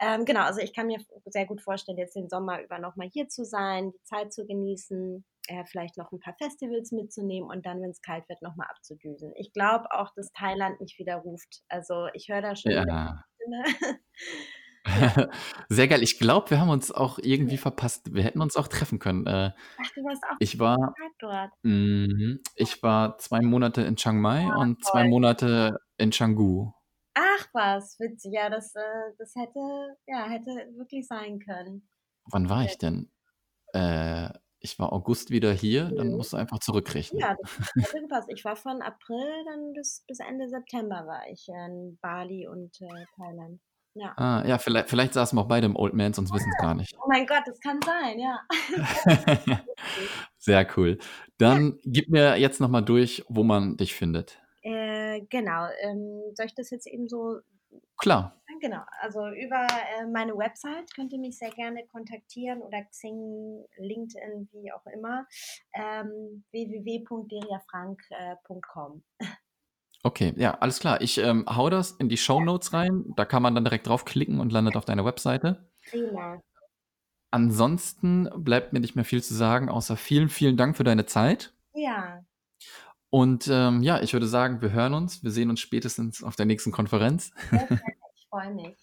Ähm, 0.00 0.24
genau, 0.24 0.42
also 0.42 0.60
ich 0.60 0.72
kann 0.74 0.86
mir 0.86 0.98
sehr 1.26 1.46
gut 1.46 1.60
vorstellen, 1.60 1.98
jetzt 1.98 2.14
den 2.14 2.28
Sommer 2.28 2.62
über 2.62 2.78
noch 2.78 2.94
mal 2.96 3.08
hier 3.12 3.28
zu 3.28 3.44
sein, 3.44 3.90
die 3.90 4.02
Zeit 4.04 4.32
zu 4.32 4.46
genießen, 4.46 5.24
äh, 5.48 5.64
vielleicht 5.66 5.96
noch 5.98 6.12
'n 6.12 6.20
paar 6.20 6.34
Festivals 6.38 6.92
mitzunehmen 6.92 7.48
und 7.50 7.66
dann, 7.66 7.82
wenn's 7.82 8.02
kalt 8.02 8.28
wird, 8.28 8.42
noch 8.42 8.56
mal 8.56 8.66
abzudüsen. 8.70 9.32
Ich 9.36 9.52
glaube 9.52 9.86
auch, 9.92 10.10
dass 10.16 10.32
Thailand 10.32 10.80
mich 10.80 10.98
wieder 10.98 11.16
ruft. 11.16 11.62
Also, 11.68 12.08
ich 12.14 12.28
höre 12.28 12.42
da 12.42 12.56
schon 12.56 12.72
Ja. 12.72 13.24
Sehr 15.68 15.88
geil. 15.88 16.02
Ich 16.02 16.18
glaube, 16.18 16.50
wir 16.50 16.60
haben 16.60 16.68
uns 16.68 16.90
auch 16.92 17.18
irgendwie 17.18 17.56
verpasst. 17.58 18.12
Wir 18.14 18.22
hätten 18.22 18.40
uns 18.40 18.56
auch 18.56 18.68
treffen 18.68 18.98
können. 18.98 19.26
Äh, 19.26 19.52
Ach, 19.78 19.90
du 19.94 20.02
warst 20.04 20.22
auch 20.24 20.38
ich 20.38 20.58
war 20.60 20.96
dort. 21.18 21.52
mhm, 21.62 22.40
ich 22.56 22.82
war 22.82 23.18
2 23.18 23.42
Monate 23.42 23.82
in 23.82 23.96
Chiang 23.96 24.20
Mai 24.20 24.52
Ah, 24.52 24.54
und 24.54 24.84
2 24.84 25.04
toll. 25.04 25.04
Monate 25.04 25.78
in 25.98 26.10
Canggu. 26.10 26.72
Ach 27.16 27.48
was, 27.52 27.98
witzig. 28.00 28.32
Ja, 28.34 28.50
das, 28.50 28.74
äh 28.76 28.80
das 29.18 29.34
hätte 29.36 29.96
ja, 30.06 30.26
hätte 30.28 30.50
wirklich 30.76 31.06
sein 31.08 31.38
können. 31.40 31.88
Wann 32.26 32.48
war 32.48 32.64
ich 32.64 32.78
denn? 32.78 33.10
Äh, 33.74 34.30
ich 34.64 34.78
war 34.78 34.92
August 34.92 35.30
wieder 35.30 35.52
hier, 35.52 35.90
dann 35.90 36.08
Mhm. 36.08 36.16
musst 36.16 36.32
du 36.32 36.38
einfach 36.38 36.58
zurückrechnen. 36.58 37.20
Ja, 37.20 37.36
das 37.40 37.50
hätte 37.94 38.00
gepasst. 38.02 38.28
Ich 38.34 38.44
war 38.44 38.56
von 38.56 38.80
April 38.82 39.44
dann 39.46 39.72
bis 39.74 40.02
bis 40.08 40.18
Ende 40.20 40.48
September 40.48 41.06
war 41.06 41.22
ich 41.30 41.46
in 41.48 41.98
Bali 42.00 42.48
und, 42.48 42.74
äh, 42.80 43.04
Thailand. 43.16 43.60
Ja. 43.96 44.12
Ah, 44.16 44.44
ja, 44.44 44.58
viellei 44.58 44.82
vielleicht 44.84 45.12
saßen 45.14 45.36
wir 45.38 45.42
auch 45.42 45.48
beide 45.48 45.66
im 45.66 45.76
Old 45.76 45.94
Man 45.94 46.12
und 46.14 46.32
wissen's 46.32 46.56
gar 46.58 46.74
nicht. 46.74 46.96
Oh 46.98 47.06
mein 47.08 47.26
Gott, 47.26 47.42
das 47.46 47.60
kann 47.60 47.78
sein, 47.82 48.18
ja. 48.18 48.40
Sehr 50.38 50.66
cool. 50.76 50.98
Dann 51.38 51.78
gib 51.84 52.08
mir 52.08 52.36
jetzt 52.36 52.60
noch 52.60 52.68
mal 52.68 52.80
durch, 52.80 53.24
wo 53.28 53.44
man 53.44 53.76
dich 53.76 53.94
findet. 53.94 54.40
Äh, 54.62 55.20
genau. 55.30 55.68
Ähm, 55.82 56.22
soll 56.34 56.46
ich 56.46 56.54
das 56.54 56.70
jetzt 56.70 56.86
eben 56.88 57.08
so 57.08 57.38
Klar. 57.98 58.42
Genau, 58.64 58.80
also 59.02 59.28
über, 59.28 59.66
äh, 59.66 60.06
meine 60.06 60.34
Website 60.38 60.94
könnt 60.94 61.12
ihr 61.12 61.18
mich 61.18 61.36
sehr 61.36 61.50
gerne 61.50 61.86
kontaktieren 61.92 62.62
oder 62.62 62.82
Xing, 62.84 63.62
LinkedIn, 63.76 64.48
wie 64.52 64.72
auch 64.72 64.86
immer, 64.86 65.26
ähm, 65.74 66.44
www.deriafrank, 66.50 68.00
äh. 68.08 68.36
Okay, 70.02 70.32
ja, 70.38 70.54
alles 70.60 70.80
klar. 70.80 71.02
Ich, 71.02 71.18
ähm, 71.18 71.44
haue 71.46 71.70
das 71.70 71.90
in 71.92 72.08
die 72.08 72.14
Ja. 72.14 72.22
Shownotes 72.22 72.72
rein. 72.72 73.12
Da 73.16 73.26
kann 73.26 73.42
man 73.42 73.54
dann 73.54 73.64
direkt 73.64 73.86
draufklicken 73.86 74.40
und 74.40 74.50
landet 74.50 74.76
auf 74.76 74.86
deiner 74.86 75.04
Webseite. 75.04 75.68
Prima. 75.90 76.40
Ansonsten 77.30 78.30
bleibt 78.34 78.72
mir 78.72 78.80
nicht 78.80 78.96
mehr 78.96 79.04
viel 79.04 79.22
zu 79.22 79.34
sagen, 79.34 79.68
außer 79.68 79.98
vielen, 79.98 80.30
vielen 80.30 80.56
Dank 80.56 80.78
für 80.78 80.84
deine 80.84 81.04
Zeit. 81.04 81.52
Ja. 81.74 82.24
Und, 83.10 83.46
ähm, 83.52 83.82
ja, 83.82 84.00
ich 84.00 84.14
würde 84.14 84.26
sagen, 84.26 84.62
wir 84.62 84.72
hören 84.72 84.94
uns. 84.94 85.22
Wir 85.22 85.32
sehen 85.32 85.50
uns 85.50 85.60
spätestens 85.60 86.22
auf 86.22 86.34
der 86.34 86.46
nächsten 86.46 86.72
Konferenz. 86.72 87.30
Ich 87.52 88.03
freue 88.34 88.54
mich. 88.54 88.76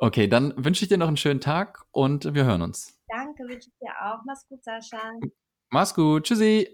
Okay, 0.00 0.28
dann 0.28 0.54
wünsche 0.56 0.84
ich 0.84 0.88
dir 0.88 0.96
noch 0.96 1.08
'n 1.08 1.16
schönen 1.16 1.40
Tag 1.40 1.84
und 1.90 2.32
wir 2.32 2.44
hören 2.44 2.62
uns. 2.62 2.96
Danke, 3.08 3.42
wünsche 3.42 3.68
ich 3.68 3.74
dir 3.80 3.90
auch. 4.00 4.20
Mach's 4.24 4.46
gut, 4.48 4.62
Sascha. 4.62 5.12
Mach's 5.70 5.92
gut. 5.92 6.22
Tschüssi. 6.22 6.68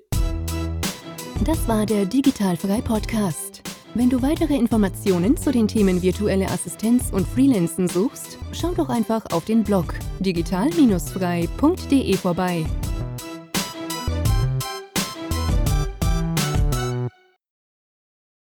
Das 1.45 1.67
war 1.67 1.87
der 1.87 2.05
Digitalfrei 2.05 2.83
Podcast. 2.83 3.63
Wenn 3.95 4.11
du 4.11 4.21
weitere 4.21 4.55
Informationen 4.57 5.39
zu 5.39 5.53
den 5.53 5.69
Themen 5.69 6.03
virtuelle 6.03 6.51
Assistenz 6.51 7.11
und 7.13 7.27
Freelancen 7.27 7.89
suchst, 7.89 8.39
schau 8.53 8.75
doch 8.75 8.91
einfach 8.91 9.25
auf 9.33 9.47
den 9.47 9.65
Blog 9.65 9.95
digital-frei.de 10.21 12.17
vorbei. 12.17 12.67